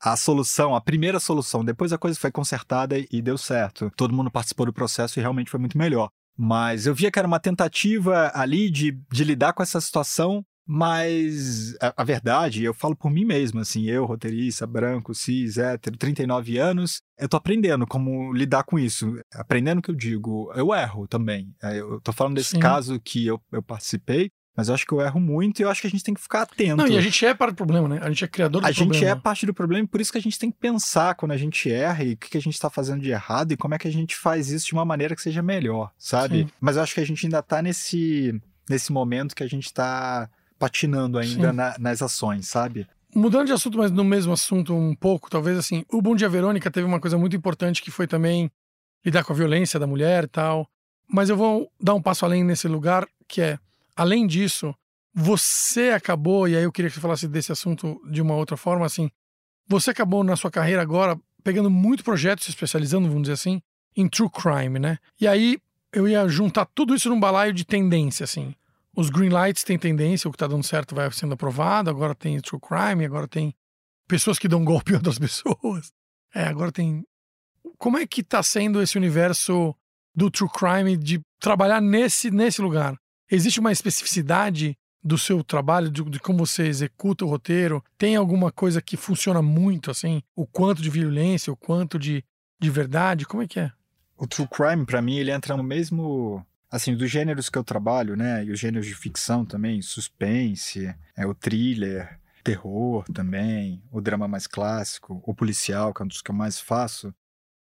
[0.03, 3.93] a solução, a primeira solução, depois a coisa foi consertada e deu certo.
[3.95, 6.11] Todo mundo participou do processo e realmente foi muito melhor.
[6.43, 11.77] Mas eu via que era uma tentativa ali de, de lidar com essa situação, mas
[11.83, 16.57] a, a, verdade, eu falo por mim mesmo, assim, eu, roteirista, branco, cis, hétero, 39
[16.57, 19.21] anos, eu tô aprendendo como lidar com isso.
[19.35, 21.55] Aprendendo que eu digo, eu erro também.
[21.63, 22.61] É, eu tô falando desse Sim.
[22.61, 25.81] caso que eu, eu participei, mas eu acho que eu erro muito e eu acho
[25.81, 26.77] que a gente tem que ficar atento.
[26.77, 28.01] Não, e a gente é parte do problema, né?
[28.03, 28.91] A gente é criador do a problema.
[28.91, 31.15] A gente é parte do problema e por isso que a gente tem que pensar
[31.15, 33.75] quando a gente erra e o que a gente está fazendo de errado e como
[33.75, 36.41] é que a gente faz isso de uma maneira que seja melhor, sabe?
[36.45, 36.51] Sim.
[36.61, 40.29] Mas eu acho que a gente ainda está nesse, nesse momento que a gente está
[40.59, 42.87] patinando ainda na, nas ações, sabe?
[43.15, 46.71] Mudando de assunto, mas no mesmo assunto um pouco, talvez assim, o Bom Dia Verônica
[46.71, 48.51] teve uma coisa muito importante que foi também
[49.05, 50.69] lidar com a violência da mulher e tal.
[51.09, 53.59] Mas eu vou dar um passo além nesse lugar, que é,
[54.01, 54.75] além disso,
[55.13, 58.87] você acabou, e aí eu queria que você falasse desse assunto de uma outra forma,
[58.87, 59.11] assim,
[59.69, 63.61] você acabou na sua carreira agora pegando muito projeto, se especializando, vamos dizer assim,
[63.95, 64.99] em true crime, né?
[65.21, 65.59] E aí
[65.93, 68.55] eu ia juntar tudo isso num balaio de tendência, assim.
[68.97, 72.41] Os green lights têm tendência, o que tá dando certo vai sendo aprovado, agora tem
[72.41, 73.55] true crime, agora tem
[74.09, 75.93] pessoas que dão golpe em outras pessoas.
[76.35, 77.05] É, agora tem.
[77.77, 79.77] Como é que tá sendo esse universo
[80.15, 82.99] do true crime de trabalhar nesse, nesse lugar?
[83.31, 87.83] Existe uma especificidade do seu trabalho, de, de, como você executa o roteiro?
[87.97, 90.23] Tem alguma coisa que funciona muito, assim?
[90.35, 92.25] O quanto de violência, o quanto de,
[92.59, 93.25] de verdade?
[93.25, 93.73] Como é que é?
[94.17, 96.45] O true crime, para mim, ele entra no mesmo.
[96.71, 98.45] Assim, dos gêneros que eu trabalho, né?
[98.45, 104.47] E os gêneros de ficção também, suspense, é o thriller, terror também, o drama mais
[104.47, 107.13] clássico, o policial, que é um dos que eu mais faço.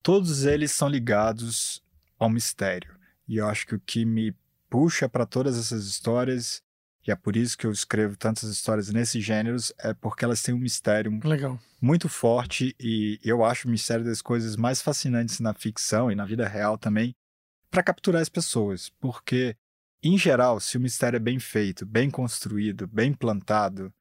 [0.04, 1.82] Todos eles são ligados
[2.20, 2.96] ao mistério.
[3.28, 4.36] E eu acho que o que me
[4.70, 6.62] puxa para todas essas histórias
[7.08, 10.54] e é por isso que eu escrevo tantas histórias nesses gêneros, é porque elas têm
[10.54, 11.58] um mistério Legal.
[11.82, 16.26] muito forte e eu acho o mistério das coisas mais fascinantes na ficção e na
[16.26, 17.16] vida real também,
[17.72, 18.90] para capturar as pessoas.
[19.00, 19.56] Porque,
[20.04, 23.94] em geral, se o mistério é bem feito, bem construído, bem plantado,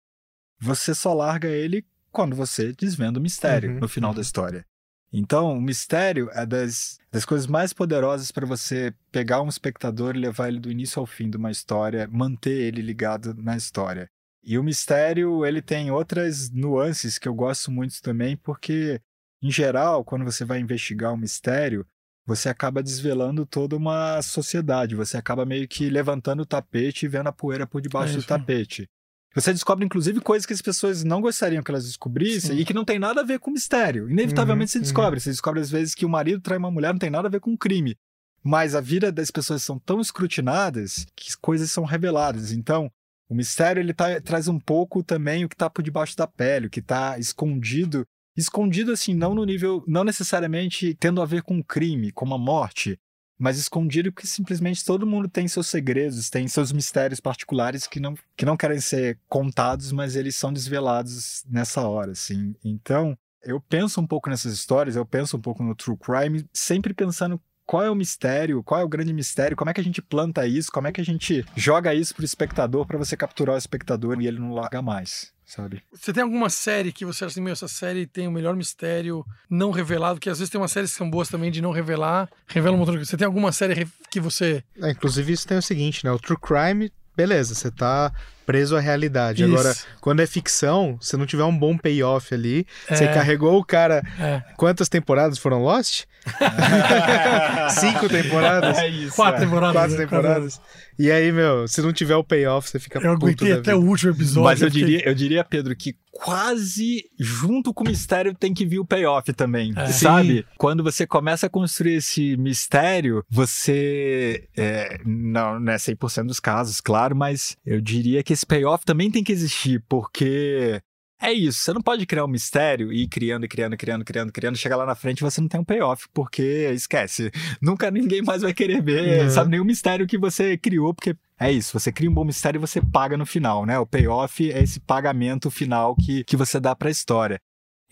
[0.59, 4.17] você só larga ele quando você desvenda o mistério uhum, no final uhum.
[4.17, 4.67] da história.
[5.13, 10.21] Então, o mistério é das, das coisas mais poderosas para você pegar um espectador e
[10.21, 14.09] levar ele do início ao fim de uma história, manter ele ligado na história.
[14.43, 19.01] E o mistério, ele tem outras nuances que eu gosto muito também, porque,
[19.43, 21.87] em geral, quando você vai investigar um mistério,
[22.27, 27.29] você acaba desvelando toda uma sociedade, você acaba meio que levantando o tapete e vendo
[27.29, 28.89] a poeira por debaixo é do tapete.
[29.37, 32.63] Você descobre, inclusive, coisas que as pessoas não gostariam que elas descobrissem Sim.
[32.63, 34.09] e que não tem nada a ver com mistério.
[34.09, 35.19] Inevitavelmente uhum, você descobre.
[35.19, 35.21] Uhum.
[35.21, 37.41] Você descobre, às vezes, que o marido trai uma mulher não tem nada a ver
[37.41, 37.99] com um crime.
[38.43, 42.51] Mas a vida das pessoas são tão escrutinadas que coisas são reveladas.
[42.51, 42.91] Então,
[43.29, 46.69] o mistério ele tá, traz um pouco também o que está por debaixo da pele,
[46.69, 48.07] o que está escondido.
[48.35, 52.39] Escondido, assim, não no nível, não necessariamente tendo a ver com um crime, como a
[52.39, 52.99] morte,
[53.39, 58.15] mas escondido porque simplesmente todo mundo tem seus segredos, tem seus mistérios particulares que não,
[58.37, 62.55] que não querem ser contados, mas eles são desvelados nessa hora, assim.
[62.65, 66.95] Então, eu penso um pouco nessas histórias, eu penso um pouco no true crime, sempre
[66.95, 70.01] pensando qual é o mistério, qual é o grande mistério, como é que a gente
[70.01, 73.59] planta isso, como é que a gente joga isso pro espectador para você capturar o
[73.59, 75.83] espectador e ele não larga mais sabe?
[75.93, 79.25] Você tem alguma série que você acha assim, meu, essa série tem o melhor mistério
[79.49, 80.19] não revelado?
[80.21, 82.79] Que às vezes tem umas séries que são boas também de não revelar, revela um
[82.81, 84.63] montão Você tem alguma série que você.
[84.83, 86.11] É, inclusive, isso tem o seguinte, né?
[86.11, 88.13] O True Crime, beleza, você tá
[88.45, 89.43] preso à realidade.
[89.45, 89.53] Isso.
[89.53, 92.95] Agora, quando é ficção, se não tiver um bom payoff ali, É.
[92.95, 94.03] você carregou o cara.
[94.21, 94.43] É.
[94.57, 96.05] Quantas temporadas foram Lost?
[97.71, 98.79] Cinco temporadas?
[98.79, 99.15] É isso.
[99.17, 99.45] Quatro é.
[99.45, 99.75] temporadas.
[99.77, 100.61] Quatro né, temporadas.
[100.99, 102.99] E aí, meu, se não tiver o payoff, você fica?
[102.99, 103.77] Eu aguentei até vida.
[103.79, 104.45] o último episódio.
[104.45, 108.65] Mas eu fiquei- diria, eu diria, Pedro, que quase junto com o mistério tem que
[108.65, 109.87] vir o payoff também, É.
[109.89, 110.47] sabe?
[110.57, 114.49] Quando você começa a construir esse mistério, você.
[114.57, 119.11] É, não, não é 100% dos casos, claro, mas eu diria que esse payoff também
[119.11, 120.81] tem que existir, porque.
[121.21, 124.57] É isso, você não pode criar um mistério e ir criando, criando, criando, criando, criando,
[124.59, 126.43] chegar lá na frente e você não tem um payoff, porque
[126.75, 129.31] esquece, nunca ninguém mais vai querer ver, Uhum.
[129.31, 132.61] sabe, nenhum mistério que você criou, porque é isso, você cria um bom mistério e
[132.61, 133.79] você paga no final, né?
[133.79, 137.41] O payoff é esse pagamento final que, que você dá pra história.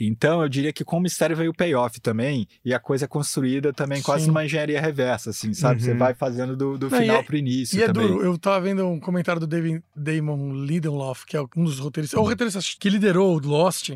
[0.01, 3.09] Então, eu diria que com o mistério veio o payoff também, e a coisa é
[3.09, 4.29] construída também quase Sim.
[4.29, 5.83] numa engenharia reversa, assim, sabe?
[5.83, 5.99] Você Uhum.
[5.99, 8.09] vai fazendo do, do Não, final é- pro início E é também.
[8.09, 12.19] duro, eu tava vendo um comentário do David Damon Lindelof, que é um dos roteiristas,
[12.19, 13.91] é o roteirista que liderou o Lost,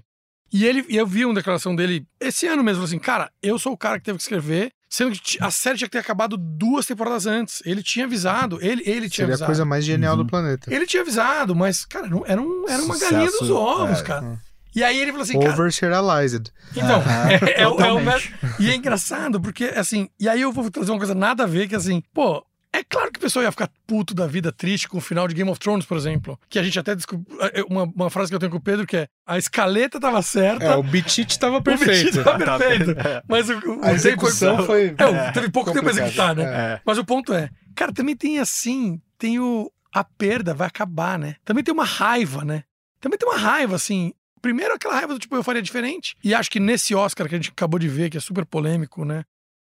[0.52, 3.72] e ele e eu vi uma declaração dele esse ano mesmo, assim, cara, eu sou
[3.72, 6.86] o cara que teve que escrever, sendo que a série tinha que ter acabado duas
[6.86, 7.60] temporadas antes.
[7.66, 9.46] Ele tinha avisado, ele, ele tinha Seria a avisado.
[9.46, 10.22] coisa mais genial Uhum.
[10.22, 10.72] do planeta.
[10.72, 14.02] Ele tinha avisado, mas, cara, era, um, era uma Sucesso, galinha dos ovos, é.
[14.02, 14.40] cara.
[14.74, 16.50] E aí ele falou assim, cara, Over-serialized.
[16.76, 18.34] então, Aham, é, é o- é o totalmente.
[18.60, 21.68] E é engraçado, porque, assim, e aí eu vou trazer uma coisa nada a ver,
[21.68, 24.98] que assim, pô, é claro que a pessoa ia ficar puto da vida, triste com
[24.98, 26.38] o final de Game of Thrones, por exemplo.
[26.50, 27.26] Que a gente até descobriu.
[27.68, 30.64] Uma, uma frase que eu tenho com o Pedro que é: a escaleta tava certa.
[30.66, 32.22] É, o Bichit tava o perfeito.
[32.22, 32.94] tava Tá perfeito.
[33.26, 34.94] Mas o, o A tempo execução foi.
[34.98, 36.06] É, o- teve pouco tempo pra complicado.
[36.08, 36.74] executar, né?
[36.74, 36.80] É.
[36.84, 39.72] Mas o ponto é, cara, também tem assim, tem o.
[39.92, 41.36] A perda vai acabar, né?
[41.46, 42.64] Também tem uma raiva, né?
[43.00, 44.12] Também tem uma raiva, assim.
[44.38, 46.16] Primeiro aquela raiva do tipo, eu faria diferente.
[46.22, 49.04] E acho que nesse Oscar que a gente acabou de ver, que é super polêmico,
[49.04, 49.24] né?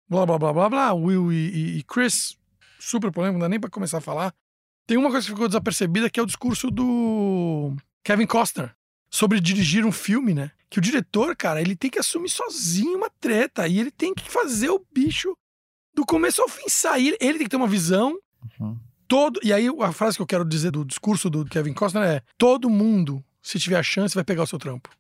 [0.09, 0.95] Blá, blá, blá, blá, blá.
[0.95, 2.37] Will e, e- e Chris,
[2.79, 4.33] super polêmico, não dá nem pra começar a falar.
[4.87, 8.75] Tem uma coisa que ficou desapercebida, que é o discurso do Kevin Costner.
[9.11, 10.51] Sobre dirigir um filme, né?
[10.69, 13.67] Que o diretor, cara, ele tem que assumir sozinho uma treta.
[13.67, 15.35] E ele tem que fazer o bicho
[15.95, 17.17] do começo ao fim sair.
[17.21, 18.19] Ele tem que ter uma visão.
[18.61, 18.79] Uhum.
[19.07, 19.41] Todo.
[19.43, 22.69] E aí a frase que eu quero dizer do discurso do Kevin Costner é: todo
[22.69, 24.91] mundo, se tiver a chance, vai pegar o seu trampo.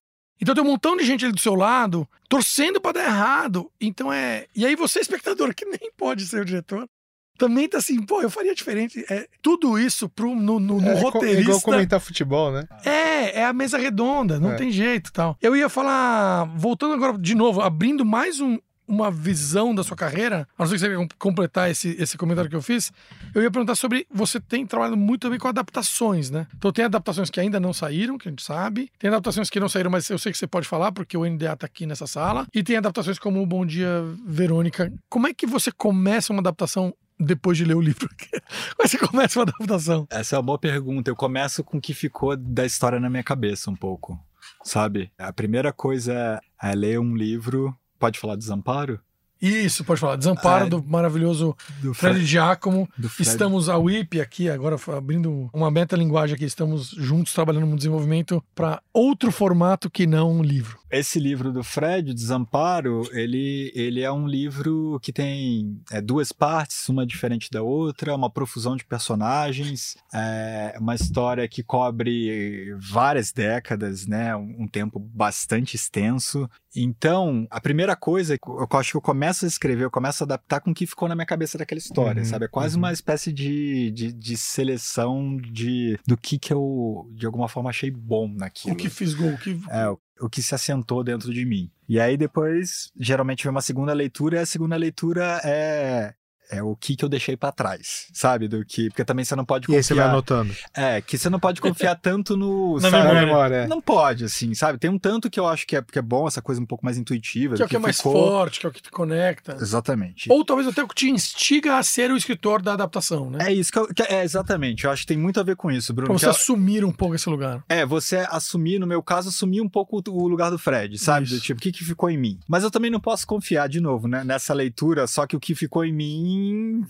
[0.40, 3.70] Então tem um montão de gente ali do seu lado torcendo pra dar errado.
[3.80, 4.46] Então é.
[4.54, 6.88] E aí você, espectador, que nem pode ser o diretor,
[7.36, 9.04] também tá assim, pô, eu faria diferente.
[9.10, 11.40] É, tudo isso pro, no, no, no É, co- é roteirista.
[11.42, 12.64] igual comentar futebol, né?
[12.84, 14.56] É, é a mesa redonda, não É.
[14.56, 15.36] tem jeito e tal.
[15.42, 20.48] Eu ia falar, voltando agora de novo, abrindo mais um- uma visão da sua carreira,
[20.56, 22.90] a não ser que você queira completar esse, esse comentário que eu fiz,
[23.34, 26.46] eu ia perguntar sobre, você tem trabalhado muito também com adaptações, né?
[26.56, 29.68] Então tem adaptações que ainda não saíram, que a gente sabe, tem adaptações que não
[29.68, 32.46] saíram, mas eu sei que você pode falar, porque o NDA tá aqui nessa sala,
[32.54, 34.92] e tem adaptações como o Bom Dia, Verônica.
[35.08, 38.08] Como é que você começa uma adaptação depois de ler o livro?
[38.76, 40.06] Como é você começa uma adaptação?
[40.10, 41.10] Essa é uma boa pergunta.
[41.10, 44.18] Eu começo com o que ficou da história na minha cabeça um pouco,
[44.64, 45.10] sabe?
[45.18, 47.76] A primeira coisa é ler um livro.
[47.98, 49.00] Pode falar Desamparo?
[49.40, 50.16] Isso, pode falar.
[50.16, 52.88] Desamparo Ah, do maravilhoso Do Fred Giacomo.
[52.98, 53.28] do Fred.
[53.30, 58.82] Estamos a WIP aqui, agora abrindo uma metalinguagem aqui, estamos juntos trabalhando no desenvolvimento para
[58.92, 60.76] outro formato que não um livro.
[60.90, 66.88] Esse livro do Fred, Desamparo, ele, ele é um livro que tem é, duas partes,
[66.88, 74.06] uma diferente da outra, uma profusão de personagens, é, uma história que cobre várias décadas,
[74.06, 74.34] né?
[74.34, 76.48] Um, um tempo bastante extenso.
[76.74, 80.60] Então, a primeira coisa, eu acho que eu começo a escrever, eu começo a adaptar
[80.60, 82.44] com o que ficou na minha cabeça daquela história, Uhum, sabe?
[82.44, 82.82] É quase uhum.
[82.82, 87.90] uma espécie de, de, de seleção de, do que, que eu, de alguma forma, achei
[87.90, 88.74] bom naquilo.
[88.74, 89.58] O que fisgou, o que.
[89.70, 91.70] É, o, o que se assentou dentro de mim.
[91.88, 96.14] E aí depois, geralmente vem uma segunda leitura, e a segunda leitura é
[96.50, 98.48] é o que que eu deixei pra trás, sabe?
[98.48, 100.12] Do que, porque também você não pode E aí você vai confiar.
[100.12, 100.56] anotando.
[100.74, 102.96] É, que você não pode confiar tanto no, Na sabe?
[102.98, 103.20] memória.
[103.26, 103.66] memória, é.
[103.66, 104.78] Não pode, assim, sabe?
[104.78, 106.84] Tem um tanto que eu acho que é, que é bom, essa coisa um pouco
[106.84, 107.54] mais intuitiva.
[107.56, 108.12] que é o que é mais ficou.
[108.12, 109.56] forte, que é o que te conecta.
[109.60, 110.30] Exatamente.
[110.32, 113.48] Ou talvez até o que te instiga a ser o escritor da adaptação, né?
[113.48, 113.86] É isso que eu.
[113.94, 114.84] que é, exatamente.
[114.84, 116.08] Eu acho que tem muito a ver com isso, Bruno.
[116.08, 117.62] Pra você eu- assumir um pouco esse lugar.
[117.68, 121.26] É, você assumir, no meu caso, assumir um pouco o lugar do Fred, sabe?
[121.26, 121.34] Isso.
[121.34, 122.38] Do tipo, o que, que ficou em mim?
[122.48, 125.54] Mas eu também não posso confiar, de novo, né, nessa leitura, só que o que
[125.54, 126.37] ficou em mim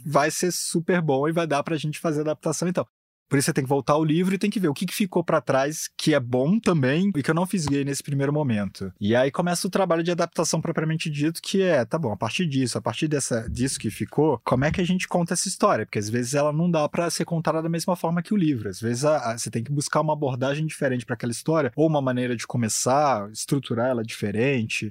[0.04, 2.86] vai ser super bom e vai dar pra gente fazer adaptação então.
[3.30, 4.94] Por isso você tem que voltar ao livro e tem que ver o que, que
[4.94, 8.90] ficou pra trás, que é bom também, e que eu não fisguei nesse primeiro momento.
[8.98, 12.46] E aí começa o trabalho de adaptação propriamente dito, que é, tá bom, a partir
[12.46, 15.84] disso, a partir dessa, disso que ficou, como é que a gente conta essa história?
[15.84, 18.66] Porque às vezes ela não dá pra ser contada da mesma forma que o livro.
[18.70, 21.86] Às vezes a- a- você tem que buscar uma abordagem diferente pra aquela história, ou
[21.86, 24.90] uma maneira de começar, estruturar ela diferente.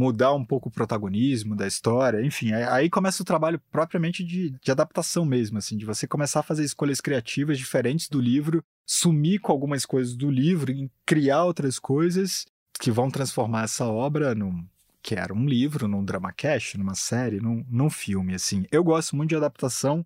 [0.00, 4.70] Mudar um pouco o protagonismo da história, enfim, aí começa o trabalho propriamente de, de
[4.70, 9.52] adaptação mesmo, assim, de você começar a fazer escolhas criativas diferentes do livro, sumir com
[9.52, 10.72] algumas coisas do livro
[11.04, 12.46] criar outras coisas
[12.80, 14.66] que vão transformar essa obra num
[15.02, 18.66] que era um livro, num drama cast, numa série, num, num filme, assim.
[18.70, 20.04] Eu gosto muito de adaptação,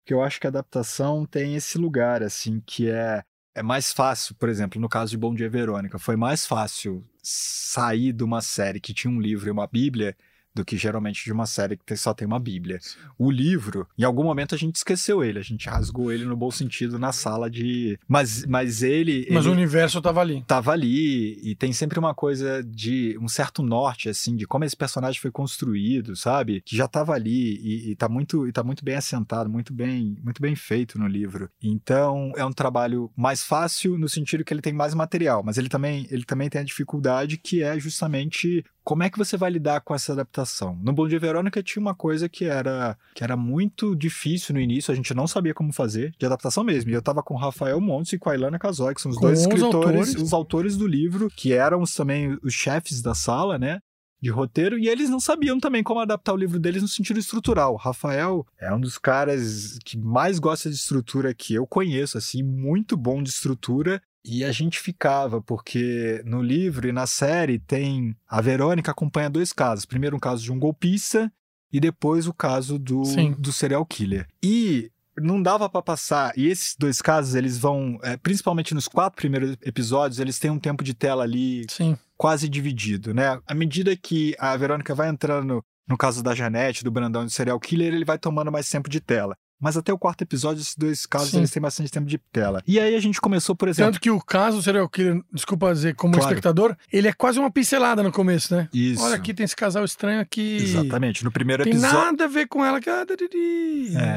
[0.00, 3.24] porque eu acho que a adaptação tem esse lugar, assim, que é
[3.56, 8.12] é mais fácil, por exemplo, no caso de Bom Dia Verônica, foi mais fácil sair
[8.12, 10.14] de uma série que tinha um livro e uma bíblia
[10.56, 12.80] do que geralmente de uma série que só tem uma Bíblia.
[13.18, 16.50] O livro, em algum momento a gente esqueceu ele, a gente rasgou ele no bom
[16.50, 17.98] sentido na sala de.
[18.08, 19.26] Mas, mas ele.
[19.30, 20.42] Mas ele o universo tava ali.
[20.46, 24.76] Tava ali, e tem sempre uma coisa de um certo norte, assim, de como esse
[24.76, 26.62] personagem foi construído, sabe?
[26.62, 30.16] Que já tava ali e, e, tá, muito, e tá muito bem assentado, muito bem,
[30.24, 31.50] muito bem feito no livro.
[31.62, 35.68] Então, é um trabalho mais fácil no sentido que ele tem mais material, mas ele
[35.68, 39.80] também, ele também tem a dificuldade que é justamente como é que você vai lidar
[39.80, 40.78] com essa adaptação?
[40.80, 44.92] No Bom Dia Verônica tinha uma coisa que era, que era muito difícil no início,
[44.92, 46.92] a gente não sabia como fazer, de adaptação mesmo.
[46.92, 49.16] E eu tava com o Rafael Montes e com a Ilana Casoy, que são os
[49.18, 50.14] Com dois escritores, autores.
[50.14, 53.80] os autores do livro, que eram também os chefes da sala, né?
[54.22, 57.74] De roteiro, e eles não sabiam também como adaptar o livro deles no sentido estrutural.
[57.74, 62.40] O Rafael é um dos caras que mais gosta de estrutura que eu conheço, assim,
[62.40, 64.00] muito bom de estrutura.
[64.26, 68.16] E a gente ficava, porque no livro e na série tem.
[68.28, 69.84] A Verônica acompanha dois casos.
[69.84, 71.32] Primeiro, um caso de um golpista,
[71.72, 73.32] e depois o caso do, Sim.
[73.38, 74.26] do serial killer.
[74.42, 76.32] E não dava pra passar.
[76.36, 80.58] E esses dois casos, eles vão, é, principalmente nos quatro primeiros episódios, eles têm um
[80.58, 81.96] tempo de tela ali Sim.
[82.16, 83.40] quase dividido, né?
[83.46, 87.30] À medida que a Verônica vai entrando no caso da Janete, do Brandão e do
[87.30, 89.36] serial killer, ele vai tomando mais tempo de tela.
[89.60, 91.38] Mas até o quarto episódio, esses dois casos, Sim.
[91.38, 92.62] eles têm bastante tempo de tela.
[92.66, 93.92] E aí a gente começou, por exemplo.
[93.92, 96.28] Tanto que o caso serial killer, desculpa dizer, como Claro.
[96.28, 98.68] espectador, ele é quase uma pincelada no começo, né?
[98.72, 99.02] Isso.
[99.02, 100.56] Olha, aqui tem esse casal estranho aqui.
[100.56, 101.24] Exatamente.
[101.24, 101.96] No primeiro Tem episódio.
[101.98, 102.80] nada a ver com ela.
[102.80, 103.06] que- ah.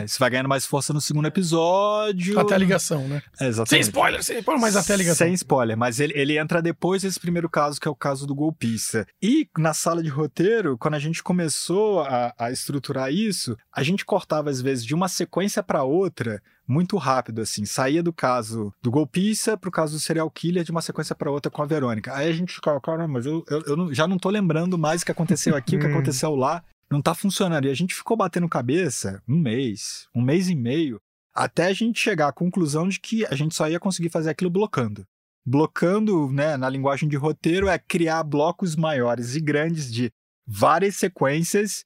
[0.02, 2.38] É, isso vai ganhando mais força no segundo episódio.
[2.38, 3.22] Até a ligação, né?
[3.40, 3.70] É, exatamente.
[3.70, 5.26] Sem spoiler, sem spoiler, mas até a ligação.
[5.28, 8.36] Sem spoiler, mas ele, ele entra depois desse primeiro caso, que é o caso do
[8.36, 9.08] golpista.
[9.22, 14.04] E na sala de roteiro, quando a gente começou a, a estruturar isso, a gente
[14.06, 15.29] cortava às vezes de uma sequência
[15.66, 17.66] para outra muito rápido, assim.
[17.66, 21.52] Saía do caso do golpista pro caso do serial killer de uma sequência para outra
[21.52, 22.14] com a Verônica.
[22.16, 25.02] Aí a gente ficava, caramba, mas eu, eu, eu não- já não tô lembrando mais
[25.02, 25.92] o que aconteceu aqui, o que Hum.
[25.92, 26.64] aconteceu lá.
[26.92, 27.66] Não tá funcionando.
[27.66, 31.00] E a gente ficou batendo cabeça um mês, um mês e meio,
[31.34, 34.50] até a gente chegar à conclusão de que a gente só ia conseguir fazer aquilo
[34.50, 35.06] blocando.
[35.46, 40.12] Blocando, né, na linguagem de roteiro, é criar blocos maiores e grandes de
[40.46, 41.84] várias sequências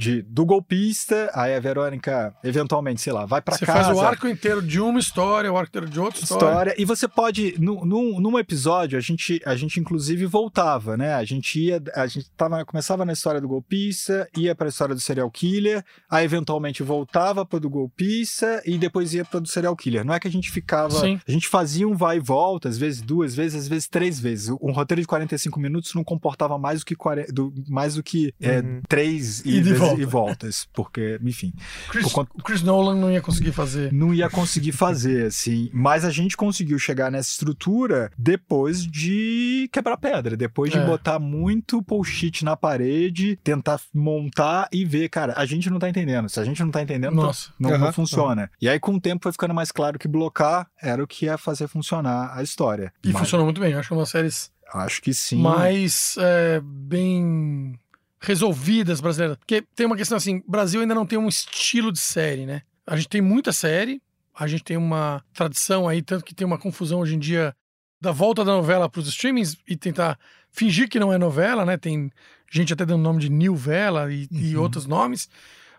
[0.00, 3.84] de, do golpista, aí a Verônica, eventualmente, sei lá, vai pra Você casa.
[3.84, 6.46] faz o arco inteiro de uma história, o arco inteiro de outra história.
[6.46, 6.74] História.
[6.78, 11.14] E você pode, num, num, num episódio, a gente, a gente inclusive voltava, né?
[11.14, 15.00] A gente ia, a gente tava, começava na história do golpista, ia pra história do
[15.00, 20.04] serial killer, aí eventualmente voltava pro do golpista e depois ia pro do serial killer.
[20.04, 21.20] Não é que a gente ficava, Sim.
[21.26, 24.48] a gente fazia um vai e volta, às vezes duas vezes, às vezes três vezes.
[24.62, 28.32] Um roteiro de 45 minutos não comportava mais do que, 40, do, mais do que
[28.40, 28.80] é, Uhum.
[28.88, 30.02] três E de idas volta.
[30.02, 31.52] e voltas, porque, enfim
[31.90, 33.92] Chris, Por conta- O Chris Nolan não ia conseguir fazer.
[33.92, 35.70] não ia conseguir fazer, assim.
[35.72, 40.84] Mas a gente conseguiu chegar nessa estrutura depois de quebrar pedra, depois de É.
[40.86, 46.28] botar muito post-it na parede, tentar montar e ver, cara, a gente não tá entendendo.
[46.28, 47.50] Se a gente não tá entendendo, Nossa.
[47.58, 48.50] não, não Aham, funciona.
[48.60, 51.36] E aí, com o tempo, foi ficando mais claro que blocar era o que ia
[51.38, 52.92] fazer funcionar a história.
[53.04, 53.74] E Mas funcionou muito bem.
[53.74, 55.40] Acho que é uma das séries Acho que sim.
[55.42, 57.78] mais é, bem
[58.20, 59.36] resolvidas brasileiras.
[59.38, 62.62] Porque tem uma questão assim: Brasil ainda não tem um estilo de série, né?
[62.86, 64.02] A gente tem muita série,
[64.34, 67.54] a gente tem uma tradição aí, tanto que tem uma confusão hoje em dia
[68.00, 70.18] da volta da novela para os streamings e tentar
[70.50, 71.76] fingir que não é novela, né?
[71.76, 72.10] Tem
[72.50, 74.62] gente até dando nome de New Vela e, e Uhum.
[74.62, 75.28] outros nomes.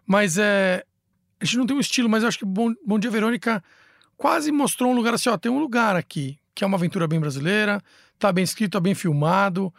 [0.06, 0.84] Mas é.
[1.40, 3.64] A gente não tem um estilo, mas eu acho que Bom, Bom Dia Verônica
[4.16, 7.20] quase mostrou um lugar assim, ó, tem um lugar aqui, que é uma aventura bem
[7.20, 7.82] brasileira,
[8.20, 9.74] tá bem escrito, tá bem filmado,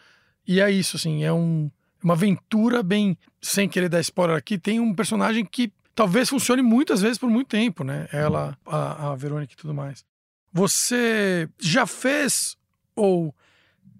[0.44, 1.70] e é isso, assim, é um,
[2.02, 7.00] uma aventura bem, sem querer dar spoiler aqui, tem um personagem que talvez funcione muitas
[7.00, 8.08] vezes por muito tempo, né?
[8.12, 10.04] Ela, a, a Verônica e tudo mais.
[10.52, 12.56] Você já fez
[12.94, 13.34] ou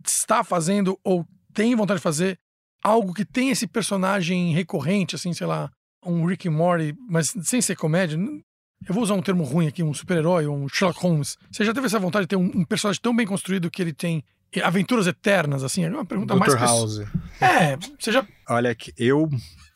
[0.05, 2.39] está fazendo ou tem vontade de fazer
[2.83, 5.71] algo que tem esse personagem recorrente, assim, sei lá,
[6.05, 8.19] um Rick Morty, mas sem ser comédia?
[8.19, 11.39] Eu vou usar um termo ruim aqui, um super-herói um Sherlock Holmes.
[11.51, 13.93] Você já teve essa vontade de ter um, um personagem tão bem construído que ele
[13.93, 14.25] tem
[14.61, 15.85] aventuras eternas, assim?
[15.85, 16.53] É uma pergunta mais...
[16.53, 16.59] Dr.
[16.61, 16.99] pesso- House.
[17.41, 18.27] É, você já...
[18.49, 19.29] Olha, eu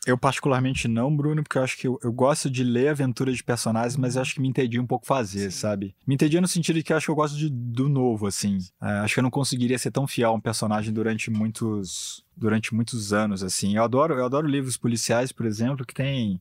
[0.05, 3.43] Eu particularmente não, Bruno, porque eu acho que eu, eu gosto de ler aventuras de
[3.43, 5.59] personagens, mas eu acho que me entendi um pouco fazer, Sim.
[5.59, 5.95] sabe?
[6.05, 8.57] Me entendi no sentido de que eu acho que eu gosto de, do novo, assim.
[8.81, 12.73] É, acho que eu não conseguiria ser tão fiel a um personagem durante muitos durante
[12.73, 13.75] muitos anos, assim.
[13.75, 16.39] Eu adoro, eu adoro livros policiais, por exemplo, que tem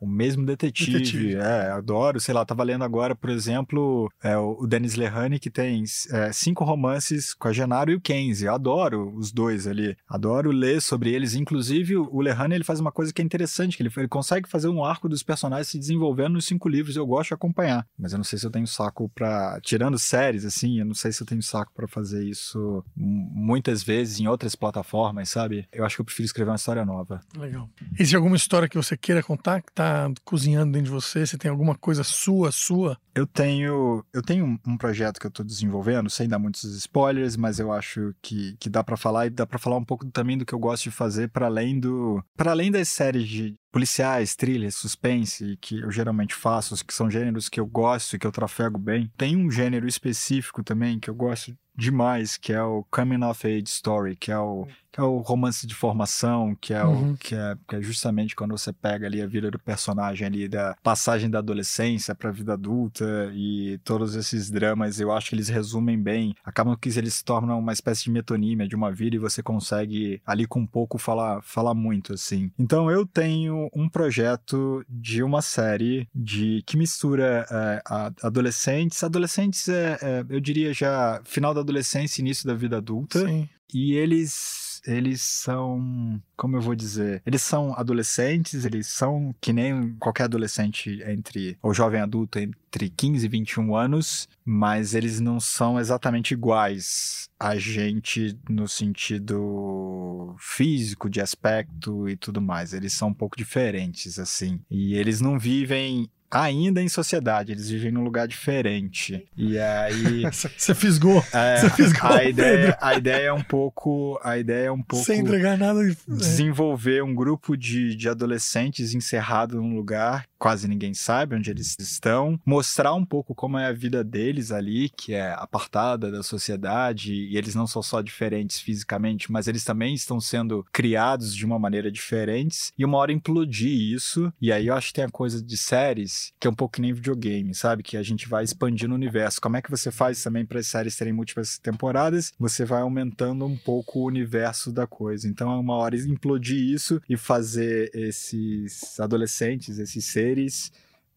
[0.00, 1.34] o mesmo detetive, detetive.
[1.34, 2.20] É, adoro.
[2.20, 6.64] Sei lá, tava lendo agora, por exemplo, é, o Denis Lehane, que tem é, cinco
[6.64, 8.46] romances com a Genaro e o Kenzie.
[8.46, 9.96] Eu adoro os dois ali.
[10.08, 11.34] Adoro ler sobre eles.
[11.34, 14.68] Inclusive, o Lehane, ele faz uma coisa que é interessante, que ele, ele consegue fazer
[14.68, 16.96] um arco dos personagens se desenvolvendo nos cinco livros.
[16.96, 17.86] Eu gosto de acompanhar.
[17.98, 21.12] Mas eu não sei se eu tenho saco para Tirando séries, assim, eu não sei
[21.12, 25.66] se eu tenho saco para fazer isso muitas vezes em outras plataformas, sabe?
[25.72, 27.20] Eu acho que eu prefiro escrever uma história nova.
[27.36, 27.68] Legal.
[27.94, 29.85] Existe alguma história que você queira contar que tá
[30.24, 31.26] cozinhando dentro de você?
[31.26, 32.98] Você tem alguma coisa sua, sua?
[33.14, 37.58] Eu tenho, eu tenho um projeto que eu estou desenvolvendo, sem dar muitos spoilers, mas
[37.58, 40.44] eu acho que, que dá para falar e dá para falar um pouco também do
[40.44, 44.74] que eu gosto de fazer para além do, para além das séries de policiais, thrillers,
[44.74, 48.78] suspense que eu geralmente faço, que são gêneros que eu gosto e que eu trafego
[48.78, 49.12] bem.
[49.18, 53.68] Tem um gênero específico também que eu gosto demais, que é o Coming of Age
[53.68, 54.66] Story, que é o
[54.96, 57.12] que é o romance de formação, que é, uhum.
[57.12, 60.48] o, que, é, que é justamente quando você pega ali a vida do personagem ali,
[60.48, 65.34] da passagem da adolescência para a vida adulta e todos esses dramas, eu acho que
[65.34, 66.34] eles resumem bem.
[66.42, 70.22] Acabam que eles se tornam uma espécie de metonímia de uma vida e você consegue
[70.24, 72.50] ali com pouco falar, falar muito, assim.
[72.58, 77.82] Então eu tenho um projeto de uma série de que mistura é,
[78.22, 83.26] adolescentes, adolescentes é, é, eu diria já final da adolescência, início da vida adulta.
[83.26, 83.48] Sim.
[83.72, 89.94] E eles eles são, como eu vou dizer, eles são adolescentes, eles são que nem
[89.98, 95.78] qualquer adolescente entre, ou jovem adulto entre 15 e 21 anos, mas eles não são
[95.78, 102.72] exatamente iguais a gente no sentido físico, de aspecto e tudo mais.
[102.72, 104.60] Eles são um pouco diferentes, assim.
[104.70, 109.26] E eles não vivem ainda em sociedade, eles vivem num lugar diferente.
[109.36, 110.22] E aí.
[110.56, 111.24] Você fisgou.
[111.32, 112.10] É, Você fisgou.
[112.10, 114.18] A ideia, a ideia é um pouco.
[114.22, 115.04] A ideia é um pouco.
[115.04, 115.80] Sem entregar nada.
[116.08, 122.38] Desenvolver um grupo de, de adolescentes encerrado num lugar quase ninguém sabe onde eles estão,
[122.44, 127.36] mostrar um pouco como é a vida deles ali, que é apartada da sociedade, e
[127.36, 131.90] eles não são só diferentes fisicamente, mas eles também estão sendo criados de uma maneira
[131.90, 135.56] diferente, e uma hora implodir isso, e aí eu acho que tem a coisa de
[135.56, 137.82] séries, que é um pouco que nem videogame, sabe?
[137.82, 139.40] Que a gente vai expandindo o universo.
[139.40, 142.32] Como é que você faz também para as séries terem múltiplas temporadas?
[142.38, 145.28] Você vai aumentando um pouco o universo da coisa.
[145.28, 150.72] Então é uma hora implodir isso e fazer esses adolescentes, esses seres, seres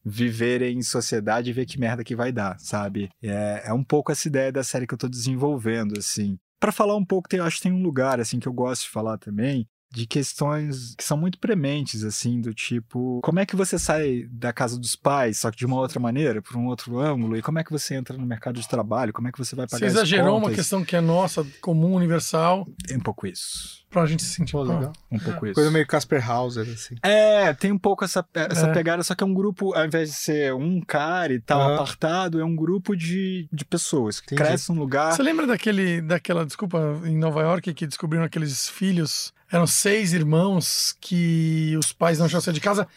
[0.06, 3.10] viverem em sociedade e ver que merda que vai dar, sabe?
[3.22, 6.38] É, é um pouco essa ideia da série que eu tô desenvolvendo, assim.
[6.60, 8.90] Para falar um pouco, tem, acho que tem um lugar, assim, que eu gosto de
[8.90, 13.80] falar também, de questões que são muito prementes, assim, do tipo, como é que você
[13.80, 17.36] sai da casa dos pais, só que de uma outra maneira, por um outro ângulo,
[17.36, 19.68] e como é que você entra no mercado de trabalho, como é que você vai
[19.68, 22.68] pagar Você exagerou uma questão que é nossa, comum, universal.
[22.90, 23.80] É um pouco isso.
[23.90, 24.94] Pra gente se sentir legal.
[25.12, 25.56] Um pouco isso.
[25.56, 26.96] Coisa meio Casper Hauser, assim.
[27.02, 28.74] É, tem um pouco essa, essa é.
[28.74, 32.40] pegada, só que é um grupo, ao invés de ser um cara e tal, apartado,
[32.40, 35.14] é um grupo de, de pessoas que crescem num lugar.
[35.14, 40.96] Você lembra daquele, daquela, desculpa, em Nova York, que descobriram aqueles filhos eram seis irmãos
[41.00, 42.88] que os pais não tinham sair de casa.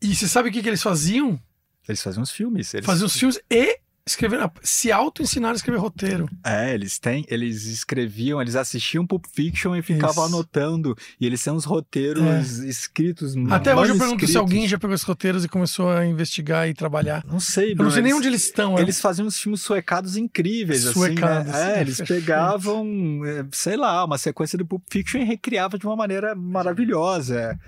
[0.00, 1.40] E você sabe o que, que eles faziam?
[1.86, 2.72] Eles faziam os filmes.
[2.74, 2.86] Eles...
[2.86, 6.28] Faziam os filmes e escreveram, se auto-ensinaram a escrever roteiro.
[6.44, 10.34] É, eles têm, eles escreviam, eles assistiam Pulp Fiction e ficavam Isso.
[10.34, 10.96] anotando.
[11.20, 12.66] E eles têm uns roteiros é.
[12.66, 13.34] escritos.
[13.50, 16.74] Até hoje eu pergunto se alguém já pegou esses roteiros e começou a investigar e
[16.74, 17.24] trabalhar.
[17.26, 18.78] Não sei, Eu não sei eles, nem onde eles estão.
[18.78, 19.00] Eles é.
[19.00, 21.74] faziam uns filmes suecados incríveis, suecados, assim, né?
[21.74, 25.86] É, é eles pegavam, é, sei lá, uma sequência do Pulp Fiction e recriavam de
[25.86, 27.58] uma maneira maravilhosa.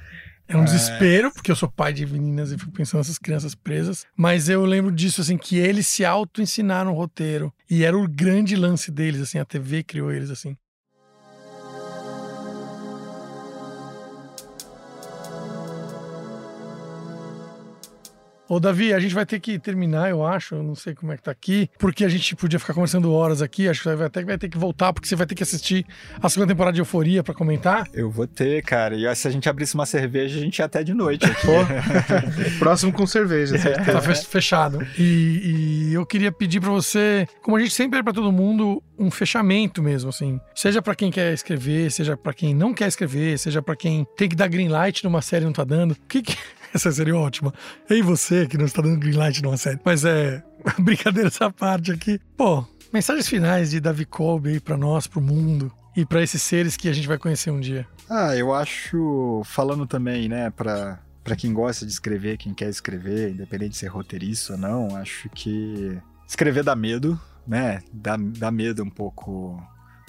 [0.46, 0.64] É um é...
[0.64, 4.06] desespero, porque eu sou pai de meninas e fico pensando nessas crianças presas.
[4.16, 7.52] Mas eu lembro disso, assim, que eles se auto-ensinaram o roteiro.
[7.68, 10.56] E era o grande lance deles, assim, a TV criou eles, assim.
[18.48, 20.56] Ô, Davi, a gente vai ter que terminar, eu acho.
[20.56, 21.70] Eu não sei como é que tá aqui.
[21.78, 23.68] Porque a gente podia ficar conversando horas aqui.
[23.68, 25.86] Acho que vai até vai ter que voltar, porque você vai ter que assistir
[26.22, 27.88] a segunda temporada de Euforia para comentar.
[27.94, 28.94] Eu vou ter, cara.
[28.94, 31.46] E se a gente abrisse uma cerveja, a gente ia até de noite aqui.
[32.58, 33.92] Próximo com cerveja, certeza.
[33.92, 34.86] Tá fechado.
[34.98, 38.82] E, e eu queria pedir para você, como a gente sempre é para todo mundo,
[38.98, 40.38] um fechamento mesmo, assim.
[40.54, 44.28] Seja para quem quer escrever, seja para quem não quer escrever, seja para quem tem
[44.28, 45.92] que dar green light numa série e não tá dando.
[45.92, 46.36] O que que
[46.84, 47.54] essa seria ótima.
[47.88, 49.78] E você que não está dando green light numa série.
[49.84, 50.42] Mas é.
[50.80, 52.18] Brincadeira essa parte aqui.
[52.36, 55.72] Pô, mensagens finais de Davi Kolbe aí pra nós, pro mundo.
[55.96, 57.86] E para esses seres que a gente vai conhecer um dia.
[58.10, 63.30] Ah, eu acho, falando também, né, pra, pra quem gosta de escrever, quem quer escrever,
[63.30, 65.96] independente de ser roteirista ou não, acho que
[66.26, 67.80] escrever dá medo, né?
[67.92, 69.62] Dá, dá medo um pouco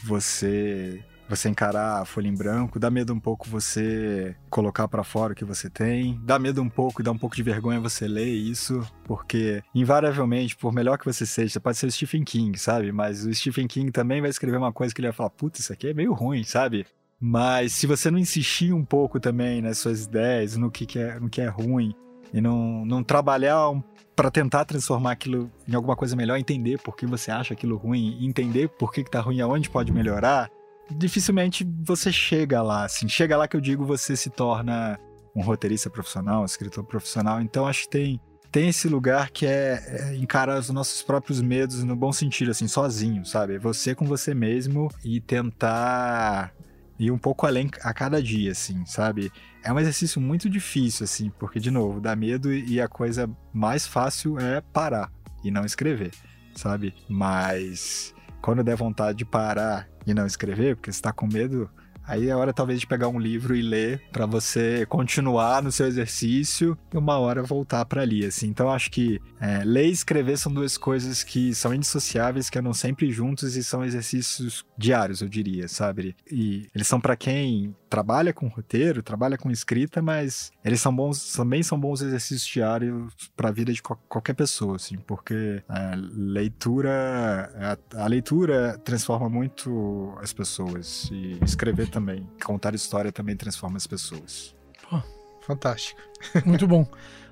[0.04, 5.34] você você encarar a folha em branco, dá medo um pouco você colocar para fora
[5.34, 8.08] o que você tem, dá medo um pouco e dá um pouco de vergonha você
[8.08, 12.58] ler isso, porque invariavelmente, por melhor que você seja, você pode ser o Stephen King,
[12.58, 12.92] sabe?
[12.92, 15.74] Mas o Stephen King também vai escrever uma coisa que ele vai falar, puta, isso
[15.74, 16.86] aqui é meio ruim, sabe?
[17.20, 21.20] Mas se você não insistir um pouco também nas suas ideias, no que, que é,
[21.20, 21.94] no que é ruim,
[22.34, 23.82] e não, não trabalhar um,
[24.16, 28.26] para tentar transformar aquilo em alguma coisa melhor, entender por que você acha aquilo ruim,
[28.26, 30.50] entender por que, que tá ruim, aonde pode melhorar,
[30.92, 32.86] dificilmente você chega lá.
[32.86, 35.00] Assim, chega lá que eu digo, você se torna
[35.36, 37.42] um roteirista profissional, um escritor profissional.
[37.42, 38.22] Então acho que tem
[38.56, 42.70] tem esse lugar que é, é, encarar os nossos próprios medos no bom sentido, assim,
[42.70, 43.58] sozinho, sabe?
[43.58, 46.54] Você com você mesmo e tentar
[46.98, 49.30] ir um pouco além a cada dia, assim, sabe?
[49.62, 53.86] É um exercício muito difícil, assim, porque, de novo, dá medo e a coisa mais
[53.86, 55.12] fácil é parar
[55.44, 56.12] e não escrever,
[56.56, 56.94] sabe?
[57.10, 61.70] Mas quando der vontade de parar e não escrever, porque você está com medo,
[62.08, 65.88] Aí é hora talvez de pegar um livro e ler para você continuar no seu
[65.88, 68.48] exercício e uma hora voltar para ali, assim.
[68.48, 72.74] Então acho que é, ler e escrever são duas coisas que são indissociáveis, que andam
[72.74, 76.16] sempre juntos e são exercícios diários, eu diria, sabe?
[76.32, 81.34] E eles são para quem trabalha com roteiro, trabalha com escrita, mas eles são bons,
[81.34, 87.78] também são bons exercícios diários para a vida de qualquer pessoa, assim, porque a leitura,
[87.94, 92.28] a, a leitura transforma muito as pessoas e escrever também.
[92.44, 94.56] Contar história também transforma as pessoas.
[94.90, 95.02] Pô,
[95.42, 96.02] fantástico.
[96.46, 96.88] Muito bom.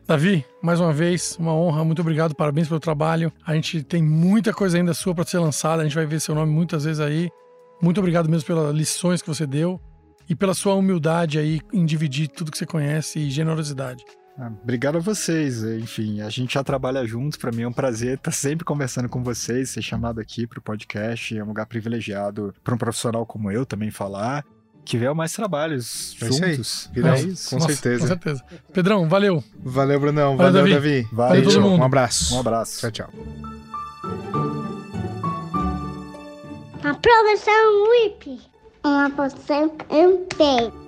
[0.06, 3.32] Davi, mais uma vez, uma honra, muito obrigado, parabéns pelo trabalho.
[3.46, 6.36] A gente tem muita coisa ainda sua para ser lançada, a gente vai ver seu
[6.36, 7.32] nome muitas vezes aí.
[7.82, 9.80] Muito obrigado mesmo pelas lições que você deu
[10.30, 14.04] e pela sua humildade aí em dividir tudo que você conhece e generosidade.
[14.38, 15.64] Ah, obrigado a vocês.
[15.64, 17.38] Enfim, a gente já trabalha juntos.
[17.38, 20.62] Para mim é um prazer estar sempre conversando com vocês, ser chamado aqui para o
[20.62, 21.38] podcast.
[21.38, 24.44] É um lugar privilegiado para um profissional como eu também falar.
[24.84, 26.90] Que venham mais trabalhos é juntos.
[26.96, 28.02] É, é isso, com Nossa, certeza.
[28.02, 28.44] Com certeza.
[28.74, 29.42] Pedrão, valeu.
[29.64, 30.36] Valeu, Brunão.
[30.36, 30.74] Valeu, valeu Davi.
[30.74, 31.08] Davi.
[31.12, 31.82] Valeu, valeu todo mundo.
[31.82, 32.36] Um abraço.
[32.36, 32.82] Um abraço.
[32.82, 33.14] Tchau, tchau.
[36.84, 38.53] A professora Whip.
[38.86, 39.10] Uma
[39.90, 40.83] em pé.